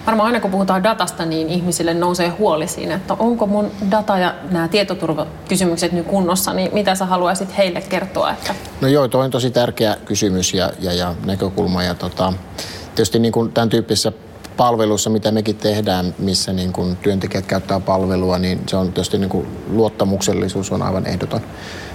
Varmaan 0.06 0.26
aina 0.26 0.40
kun 0.40 0.50
puhutaan 0.50 0.82
datasta, 0.82 1.24
niin 1.24 1.48
ihmisille 1.48 1.94
nousee 1.94 2.28
huoli 2.28 2.68
siinä, 2.68 2.94
että 2.94 3.14
onko 3.18 3.46
mun 3.46 3.70
data 3.90 4.18
ja 4.18 4.34
nämä 4.50 4.68
tietoturvakysymykset 4.68 5.92
nyt 5.92 6.06
kunnossa, 6.06 6.52
niin 6.52 6.70
mitä 6.74 6.94
sä 6.94 7.06
haluaisit 7.06 7.56
heille 7.56 7.80
kertoa? 7.80 8.30
Että... 8.30 8.54
No 8.80 8.88
joo, 8.88 9.08
toi 9.08 9.24
on 9.24 9.30
tosi 9.30 9.50
tärkeä 9.50 9.96
kysymys 10.04 10.54
ja, 10.54 10.70
ja, 10.80 10.92
ja 10.92 11.14
näkökulma. 11.24 11.82
Ja 11.82 11.94
tota, 11.94 12.32
tietysti 12.94 13.18
niin 13.18 13.32
kuin 13.32 13.52
tämän 13.52 13.68
tyyppisessä 13.68 14.12
palvelussa, 14.56 15.10
mitä 15.10 15.32
mekin 15.32 15.56
tehdään, 15.56 16.14
missä 16.18 16.52
niin 16.52 16.72
kuin 16.72 16.96
työntekijät 16.96 17.46
käyttää 17.46 17.80
palvelua, 17.80 18.38
niin 18.38 18.60
se 18.66 18.76
on 18.76 18.86
tietysti 18.86 19.18
niin 19.18 19.30
kuin 19.30 19.46
luottamuksellisuus 19.70 20.72
on 20.72 20.82
aivan 20.82 21.06
ehdoton 21.06 21.40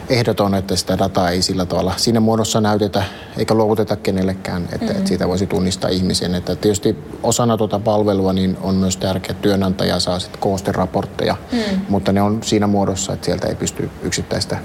ehdoton, 0.10 0.56
että 0.56 0.76
sitä 0.76 0.98
dataa 0.98 1.30
ei 1.30 1.42
sillä 1.42 1.66
tavalla 1.66 1.94
siinä 1.98 2.20
muodossa 2.20 2.62
näytetä 2.62 3.04
eikä 3.38 3.54
luovuteta 3.54 3.96
kenellekään, 3.96 4.64
että, 4.64 4.78
mm-hmm. 4.78 4.98
että 4.98 5.08
siitä 5.08 5.28
voisi 5.28 5.48
tunnistaa 5.48 5.90
ihmisen. 5.90 6.36
Että 6.36 6.56
tietysti 6.56 6.98
osana 7.24 7.58
tuota 7.58 7.80
palvelua 7.80 8.34
niin 8.34 8.58
on 8.62 8.76
myös 8.76 8.98
tärkeää, 8.98 9.32
että 9.32 9.42
työnantaja 9.42 10.00
saa 10.00 10.20
sitten 10.20 10.42
koosteraportteja, 10.42 11.36
mm. 11.52 11.60
mutta 11.90 12.12
ne 12.12 12.22
on 12.22 12.44
siinä 12.44 12.68
muodossa, 12.68 13.14
että 13.14 13.26
sieltä 13.26 13.48
ei 13.48 13.56
pysty 13.56 13.90
yksittäistä 14.04 14.58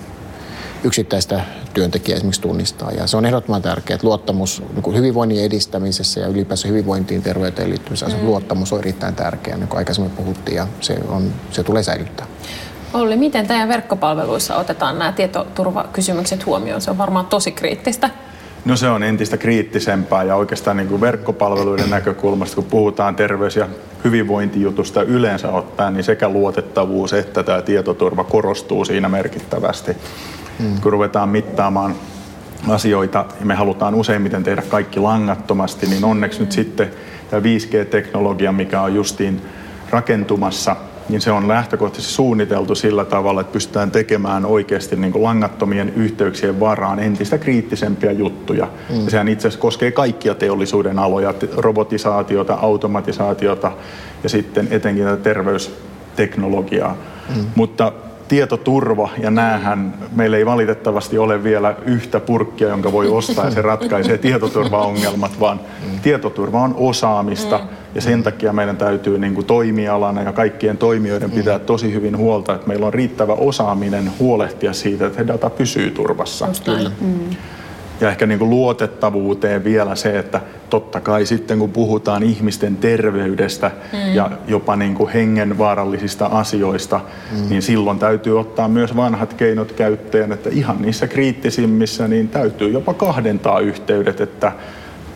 yksittäistä 0.84 1.40
työntekijää 1.74 2.16
esimerkiksi 2.16 2.40
tunnistaa. 2.40 2.90
Ja 2.90 3.06
se 3.06 3.16
on 3.16 3.26
ehdottoman 3.26 3.62
tärkeää, 3.62 3.94
että 3.94 4.06
luottamus 4.06 4.62
niin 4.74 4.96
hyvinvoinnin 4.96 5.44
edistämisessä 5.44 6.20
ja 6.20 6.26
ylipäänsä 6.26 6.68
hyvinvointiin 6.68 7.22
terveyteen 7.22 7.70
liittymisessä 7.70 8.16
mm. 8.16 8.26
luottamus 8.26 8.72
on 8.72 8.78
erittäin 8.78 9.14
tärkeää, 9.14 9.56
niin 9.56 9.68
kuin 9.68 9.78
aikaisemmin 9.78 10.12
puhuttiin, 10.12 10.56
ja 10.56 10.66
se, 10.80 10.98
on, 11.08 11.32
se 11.50 11.62
tulee 11.62 11.82
säilyttää. 11.82 12.26
Olli, 12.96 13.16
miten 13.16 13.46
teidän 13.46 13.68
verkkopalveluissa 13.68 14.56
otetaan 14.56 14.98
nämä 14.98 15.12
tietoturvakysymykset 15.12 16.46
huomioon? 16.46 16.80
Se 16.80 16.90
on 16.90 16.98
varmaan 16.98 17.26
tosi 17.26 17.52
kriittistä. 17.52 18.10
No 18.64 18.76
se 18.76 18.88
on 18.88 19.02
entistä 19.02 19.36
kriittisempää 19.36 20.22
ja 20.22 20.36
oikeastaan 20.36 20.76
niin 20.76 20.88
kuin 20.88 21.00
verkkopalveluiden 21.00 21.90
näkökulmasta, 21.90 22.54
kun 22.54 22.64
puhutaan 22.64 23.16
terveys- 23.16 23.56
ja 23.56 23.68
hyvinvointijutusta 24.04 25.02
yleensä 25.02 25.48
ottaen, 25.48 25.94
niin 25.94 26.04
sekä 26.04 26.28
luotettavuus 26.28 27.12
että 27.12 27.42
tämä 27.42 27.62
tietoturva 27.62 28.24
korostuu 28.24 28.84
siinä 28.84 29.08
merkittävästi. 29.08 29.96
Hmm. 30.58 30.80
Kun 30.80 30.92
ruvetaan 30.92 31.28
mittaamaan 31.28 31.94
asioita 32.68 33.24
ja 33.40 33.46
me 33.46 33.54
halutaan 33.54 33.94
useimmiten 33.94 34.44
tehdä 34.44 34.62
kaikki 34.62 35.00
langattomasti, 35.00 35.86
niin 35.86 36.04
onneksi 36.04 36.40
nyt 36.40 36.52
sitten 36.52 36.90
tämä 37.30 37.42
5G-teknologia, 37.42 38.52
mikä 38.52 38.82
on 38.82 38.94
justiin 38.94 39.42
rakentumassa– 39.90 40.76
niin 41.08 41.20
se 41.20 41.30
on 41.30 41.48
lähtökohtaisesti 41.48 42.14
suunniteltu 42.14 42.74
sillä 42.74 43.04
tavalla, 43.04 43.40
että 43.40 43.52
pystytään 43.52 43.90
tekemään 43.90 44.46
oikeasti 44.46 44.96
niin 44.96 45.12
kuin 45.12 45.22
langattomien 45.22 45.92
yhteyksien 45.96 46.60
varaan 46.60 46.98
entistä 46.98 47.38
kriittisempiä 47.38 48.12
juttuja. 48.12 48.68
Mm. 48.90 49.04
Ja 49.04 49.10
sehän 49.10 49.28
itse 49.28 49.48
asiassa 49.48 49.62
koskee 49.62 49.90
kaikkia 49.90 50.34
teollisuuden 50.34 50.98
aloja, 50.98 51.34
robotisaatiota, 51.56 52.54
automatisaatiota 52.54 53.72
ja 54.22 54.28
sitten 54.28 54.68
etenkin 54.70 55.04
tätä 55.04 55.22
terveysteknologiaa. 55.22 56.96
Mm. 57.36 57.44
Mutta 57.54 57.92
tietoturva 58.28 59.08
ja 59.18 59.30
näähän, 59.30 59.94
meillä 60.16 60.36
ei 60.36 60.46
valitettavasti 60.46 61.18
ole 61.18 61.44
vielä 61.44 61.74
yhtä 61.84 62.20
purkkia, 62.20 62.68
jonka 62.68 62.92
voi 62.92 63.08
ostaa 63.08 63.44
ja 63.44 63.50
se 63.50 63.62
ratkaisee 63.62 64.18
tietoturvaongelmat, 64.28 65.40
vaan 65.40 65.60
mm. 65.82 66.00
tietoturva 66.00 66.60
on 66.60 66.74
osaamista 66.78 67.58
mm. 67.58 67.64
Ja 67.96 68.02
sen 68.02 68.22
takia 68.22 68.52
meidän 68.52 68.76
täytyy 68.76 69.18
niin 69.18 69.34
kuin 69.34 69.46
toimialana 69.46 70.22
ja 70.22 70.32
kaikkien 70.32 70.78
toimijoiden 70.78 71.30
pitää 71.30 71.58
tosi 71.58 71.92
hyvin 71.92 72.16
huolta, 72.16 72.54
että 72.54 72.68
meillä 72.68 72.86
on 72.86 72.94
riittävä 72.94 73.32
osaaminen 73.32 74.12
huolehtia 74.18 74.72
siitä, 74.72 75.06
että 75.06 75.26
data 75.26 75.50
pysyy 75.50 75.90
turvassa. 75.90 76.48
Kyllä. 76.64 76.90
Mm. 77.00 77.36
Ja 78.00 78.08
ehkä 78.08 78.26
niin 78.26 78.38
kuin 78.38 78.50
luotettavuuteen 78.50 79.64
vielä 79.64 79.94
se, 79.94 80.18
että 80.18 80.40
totta 80.70 81.00
kai 81.00 81.26
sitten 81.26 81.58
kun 81.58 81.72
puhutaan 81.72 82.22
ihmisten 82.22 82.76
terveydestä 82.76 83.70
mm. 83.92 84.14
ja 84.14 84.30
jopa 84.48 84.76
niin 84.76 84.94
kuin 84.94 85.12
hengenvaarallisista 85.12 86.26
asioista, 86.26 87.00
mm. 87.32 87.48
niin 87.48 87.62
silloin 87.62 87.98
täytyy 87.98 88.40
ottaa 88.40 88.68
myös 88.68 88.96
vanhat 88.96 89.34
keinot 89.34 89.72
käyttöön, 89.72 90.32
että 90.32 90.50
ihan 90.52 90.82
niissä 90.82 91.06
kriittisimmissä 91.06 92.08
niin 92.08 92.28
täytyy 92.28 92.70
jopa 92.70 92.94
kahdentaa 92.94 93.60
yhteydet, 93.60 94.20
että 94.20 94.52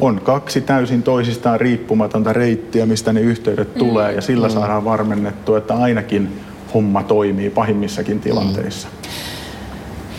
on 0.01 0.21
kaksi 0.21 0.61
täysin 0.61 1.03
toisistaan 1.03 1.61
riippumatonta 1.61 2.33
reittiä, 2.33 2.87
mistä 2.87 3.13
ne 3.13 3.21
yhteydet 3.21 3.75
mm. 3.75 3.79
tulee 3.79 4.13
ja 4.13 4.21
sillä 4.21 4.49
mm. 4.49 4.55
saadaan 4.55 4.85
varmennettua, 4.85 5.59
että 5.59 5.75
ainakin 5.75 6.41
homma 6.75 7.03
toimii 7.03 7.51
pahimmissakin 7.51 8.21
tilanteissa. 8.21 8.89
Mm 8.89 9.01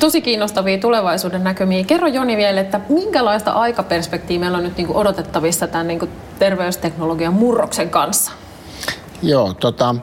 tosi 0.01 0.21
kiinnostavia 0.21 0.77
tulevaisuuden 0.77 1.43
näkymiä. 1.43 1.83
Kerro 1.83 2.07
Joni 2.07 2.37
vielä, 2.37 2.61
että 2.61 2.81
minkälaista 2.89 3.51
aikaperspektiiviä 3.51 4.39
meillä 4.39 4.57
on 4.57 4.63
nyt 4.63 4.77
niin 4.77 4.87
odotettavissa 4.89 5.67
tämän 5.67 5.87
niin 5.87 5.99
kuin 5.99 6.11
terveysteknologian 6.39 7.33
murroksen 7.33 7.89
kanssa? 7.89 8.31
Joo, 9.23 9.53
tota, 9.53 9.95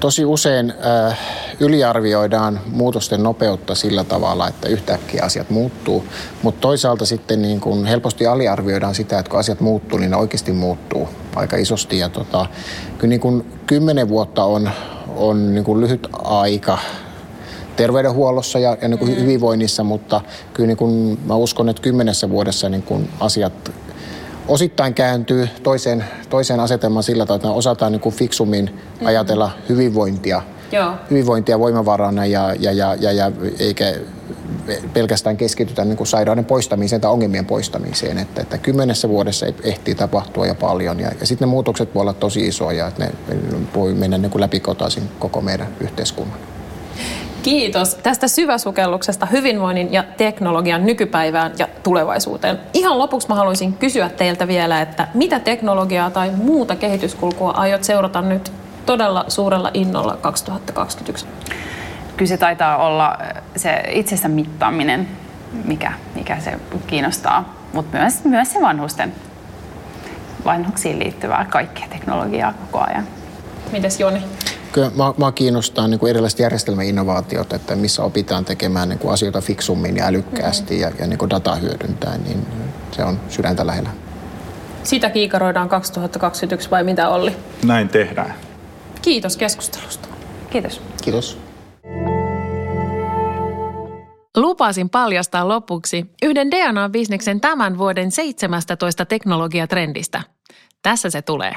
tosi 0.00 0.24
usein 0.24 0.72
äh, 0.86 1.18
yliarvioidaan 1.60 2.60
muutosten 2.72 3.22
nopeutta 3.22 3.74
sillä 3.74 4.04
tavalla, 4.04 4.48
että 4.48 4.68
yhtäkkiä 4.68 5.22
asiat 5.24 5.50
muuttuu, 5.50 6.04
mutta 6.42 6.60
toisaalta 6.60 7.06
sitten 7.06 7.42
niin 7.42 7.60
kun 7.60 7.86
helposti 7.86 8.26
aliarvioidaan 8.26 8.94
sitä, 8.94 9.18
että 9.18 9.30
kun 9.30 9.40
asiat 9.40 9.60
muuttuu, 9.60 9.98
niin 9.98 10.10
ne 10.10 10.16
oikeasti 10.16 10.52
muuttuu 10.52 11.08
aika 11.36 11.56
isosti. 11.56 11.98
Ja 11.98 12.08
tota, 12.08 12.46
kyllä 12.98 13.08
niin 13.08 13.20
kun 13.20 13.44
kymmenen 13.66 14.08
vuotta 14.08 14.44
on, 14.44 14.70
on 15.16 15.54
niin 15.54 15.64
kun 15.64 15.80
lyhyt 15.80 16.08
aika 16.24 16.78
terveydenhuollossa 17.76 18.58
ja, 18.58 18.76
ja 18.82 18.88
niin 18.88 18.98
kuin 18.98 19.10
mm. 19.10 19.20
hyvinvoinnissa, 19.20 19.84
mutta 19.84 20.20
kyllä 20.54 20.66
niin 20.66 20.76
kuin 20.76 21.18
mä 21.24 21.34
uskon, 21.34 21.68
että 21.68 21.82
kymmenessä 21.82 22.30
vuodessa 22.30 22.68
niin 22.68 22.82
kuin 22.82 23.10
asiat 23.20 23.72
osittain 24.48 24.94
kääntyy 24.94 25.48
toiseen, 25.62 26.04
toiseen 26.28 26.60
asetelmaan 26.60 27.02
sillä 27.02 27.26
tavalla, 27.26 27.48
että 27.48 27.58
osataan 27.58 27.92
niin 27.92 28.00
kuin 28.00 28.14
fiksummin 28.14 28.70
mm. 29.00 29.06
ajatella 29.06 29.50
hyvinvointia, 29.68 30.42
Joo. 30.72 30.92
hyvinvointia 31.10 31.58
voimavarana 31.58 32.26
ja, 32.26 32.54
ja, 32.58 32.72
ja, 32.72 32.94
ja, 33.00 33.12
ja 33.12 33.32
eikä 33.58 33.94
pelkästään 34.92 35.36
keskitytä 35.36 35.84
niin 35.84 35.96
kuin 35.96 36.06
sairauden 36.06 36.44
poistamiseen 36.44 37.00
tai 37.00 37.10
ongelmien 37.10 37.46
poistamiseen. 37.46 38.18
Että, 38.18 38.42
että 38.42 38.58
kymmenessä 38.58 39.08
vuodessa 39.08 39.46
ehtii 39.62 39.94
tapahtua 39.94 40.46
ja 40.46 40.54
paljon. 40.54 41.00
Ja, 41.00 41.10
ja 41.20 41.26
sitten 41.26 41.48
ne 41.48 41.50
muutokset 41.50 41.94
voi 41.94 42.00
olla 42.00 42.12
tosi 42.12 42.46
isoja, 42.46 42.86
että 42.86 43.04
ne 43.04 43.12
voi 43.74 43.94
mennä 43.94 44.18
niin 44.18 44.30
kuin 44.30 44.40
läpikotaisin 44.40 45.02
koko 45.18 45.40
meidän 45.40 45.68
yhteiskunnan. 45.80 46.38
Kiitos 47.42 47.94
tästä 47.94 48.28
syväsukelluksesta 48.28 49.26
hyvinvoinnin 49.26 49.92
ja 49.92 50.04
teknologian 50.16 50.86
nykypäivään 50.86 51.52
ja 51.58 51.68
tulevaisuuteen. 51.82 52.58
Ihan 52.74 52.98
lopuksi 52.98 53.28
mä 53.28 53.34
haluaisin 53.34 53.72
kysyä 53.72 54.08
teiltä 54.08 54.48
vielä, 54.48 54.80
että 54.80 55.08
mitä 55.14 55.40
teknologiaa 55.40 56.10
tai 56.10 56.30
muuta 56.30 56.76
kehityskulkua 56.76 57.50
aiot 57.50 57.84
seurata 57.84 58.22
nyt 58.22 58.52
todella 58.88 59.24
suurella 59.28 59.70
innolla 59.74 60.16
2021? 60.16 61.26
Kyllä 62.16 62.28
se 62.28 62.36
taitaa 62.36 62.76
olla 62.76 63.18
se 63.56 63.82
itsensä 63.90 64.28
mittaaminen, 64.28 65.08
mikä, 65.64 65.92
mikä 66.14 66.40
se 66.40 66.58
kiinnostaa, 66.86 67.54
mutta 67.72 67.98
myös, 67.98 68.24
myös 68.24 68.52
se 68.52 68.60
vanhusten, 68.60 69.12
vanhuksiin 70.44 70.98
liittyvää 70.98 71.46
kaikkea 71.50 71.86
teknologiaa 71.90 72.52
koko 72.52 72.84
ajan. 72.84 73.04
Mites 73.72 74.00
Joni? 74.00 74.22
Kyllä 74.72 74.90
mä, 74.96 75.14
mä 75.16 75.32
kiinnostaa 75.32 75.88
niin 75.88 76.00
kuin 76.00 76.10
erilaiset 76.10 76.38
järjestelmäinnovaatiot, 76.38 77.52
että 77.52 77.76
missä 77.76 78.02
opitaan 78.02 78.44
tekemään 78.44 78.88
niin 78.88 78.98
kuin 78.98 79.12
asioita 79.12 79.40
fiksummin 79.40 79.96
ja 79.96 80.06
älykkäästi 80.06 80.74
mm-hmm. 80.74 80.96
ja, 80.96 81.00
ja 81.00 81.06
niin 81.06 81.18
kuin 81.18 81.30
dataa 81.30 81.56
hyödyntäen, 81.56 82.24
niin 82.24 82.46
se 82.90 83.04
on 83.04 83.20
sydäntä 83.28 83.66
lähellä. 83.66 83.90
Sitä 84.82 85.10
kiikaroidaan 85.10 85.68
2021 85.68 86.70
vai 86.70 86.84
mitä 86.84 87.08
Olli? 87.08 87.36
Näin 87.64 87.88
tehdään. 87.88 88.47
Kiitos 89.08 89.36
keskustelusta. 89.36 90.08
Kiitos. 90.50 90.80
Kiitos. 91.02 91.38
Lupasin 94.36 94.90
paljastaa 94.90 95.48
lopuksi 95.48 96.06
yhden 96.22 96.50
DNA-bisneksen 96.50 97.40
tämän 97.40 97.78
vuoden 97.78 98.10
17 98.10 99.04
teknologiatrendistä. 99.04 100.22
Tässä 100.82 101.10
se 101.10 101.22
tulee. 101.22 101.54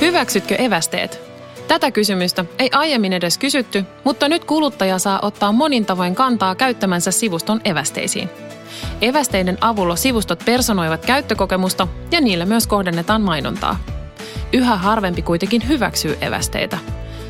Hyväksytkö 0.00 0.54
evästeet? 0.54 1.20
Tätä 1.68 1.90
kysymystä 1.90 2.44
ei 2.58 2.70
aiemmin 2.72 3.12
edes 3.12 3.38
kysytty, 3.38 3.84
mutta 4.04 4.28
nyt 4.28 4.44
kuluttaja 4.44 4.98
saa 4.98 5.18
ottaa 5.22 5.52
monin 5.52 5.86
tavoin 5.86 6.14
kantaa 6.14 6.54
käyttämänsä 6.54 7.10
sivuston 7.10 7.60
evästeisiin. 7.64 8.28
Evästeiden 9.00 9.58
avulla 9.60 9.96
sivustot 9.96 10.42
personoivat 10.44 11.06
käyttökokemusta 11.06 11.88
ja 12.10 12.20
niillä 12.20 12.44
myös 12.46 12.66
kohdennetaan 12.66 13.22
mainontaa. 13.22 13.97
Yhä 14.52 14.76
harvempi 14.76 15.22
kuitenkin 15.22 15.68
hyväksyy 15.68 16.18
evästeitä. 16.20 16.78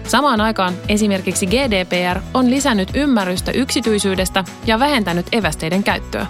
Samaan 0.05 0.41
aikaan 0.41 0.75
esimerkiksi 0.89 1.47
GDPR 1.47 2.21
on 2.35 2.51
lisännyt 2.51 2.91
ymmärrystä 2.95 3.53
yksityisyydestä 3.53 4.45
ja 4.67 4.79
vähentänyt 4.79 5.27
evästeiden 5.33 5.83
käyttöä. 5.83 6.27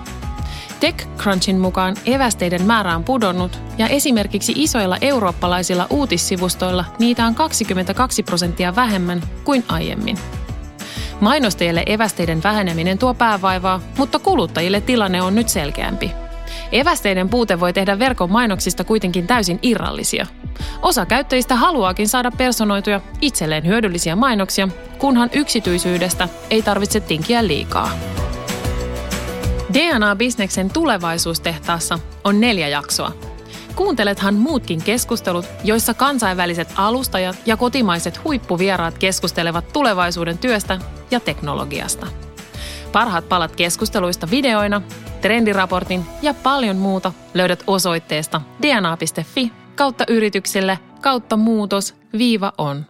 TechCrunchin 0.80 1.59
mukaan 1.59 1.97
evästeiden 2.07 2.66
määrä 2.66 2.97
on 2.97 3.05
pudonnut 3.05 3.59
ja 3.78 3.89
esimerkiksi 3.89 4.53
isoilla 4.57 4.99
eurooppalaisilla 5.01 5.86
uutissivustoilla 5.91 6.84
niitä 6.99 7.26
on 7.26 7.34
22 7.34 8.22
prosenttia 8.22 8.76
vähemmän 8.76 9.22
kuin 9.45 9.64
aiemmin. 9.68 10.18
Mainostajille 11.20 11.82
evästeiden 11.86 12.43
väheneminen 12.43 12.99
tuo 12.99 13.14
päävaivaa, 13.14 13.80
mutta 13.99 14.18
kuluttajille 14.18 14.80
tilanne 14.80 15.22
on 15.22 15.34
nyt 15.34 15.49
selkeämpi. 15.49 16.28
Evästeiden 16.73 17.29
puute 17.29 17.61
voi 17.61 17.73
tehdä 17.73 17.99
verkon 17.99 18.33
mainoksista 18.33 18.85
kuitenkin 18.85 19.27
täysin 19.27 19.59
irrallisia. 19.62 20.27
Osa 20.83 21.07
käyttäjistä 21.07 21.57
haluaakin 21.57 22.09
saada 22.09 22.31
personoituja 22.31 23.01
itselleen 23.21 23.66
hyödyllisiä 23.66 24.16
mainoksia, 24.16 24.69
kunhan 24.99 25.31
yksityisyydestä 25.33 26.29
ei 26.51 26.62
tarvitse 26.62 27.01
tinkiä 27.01 27.47
liikaa. 27.47 27.91
DNA-bisneksen 29.73 30.71
tulevaisuustehtaassa 30.73 31.99
on 32.25 32.41
neljä 32.41 32.69
jaksoa. 32.69 33.12
Kuuntelethan 33.77 34.35
muutkin 34.35 34.83
keskustelut, 34.83 35.47
joissa 35.64 35.95
kansainväliset 35.95 36.69
alustajat 36.77 37.37
ja 37.47 37.57
kotimaiset 37.57 38.25
huippuvieraat 38.25 38.99
keskustelevat 38.99 39.73
tulevaisuuden 39.73 40.39
työstä 40.39 40.79
ja 41.11 41.21
teknologiasta. 41.21 42.07
Parhaat 42.93 43.29
palat 43.29 43.57
keskusteluista 43.57 44.31
videoina, 44.31 44.83
trendiraportin 45.21 46.05
ja 46.23 46.35
paljon 46.35 46.77
muuta 46.77 47.12
löydät 47.35 47.64
osoitteesta 47.66 48.41
dna.fi 48.62 49.53
kautta 49.75 50.05
yrityksille 50.09 50.79
kautta 51.01 51.37
muutos 51.37 51.95
viiva 52.19 52.53
on. 52.59 52.85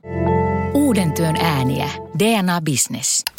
Uuden 0.74 1.12
työn 1.12 1.36
ääniä. 1.36 1.88
DNA 2.18 2.60
Business. 2.60 3.37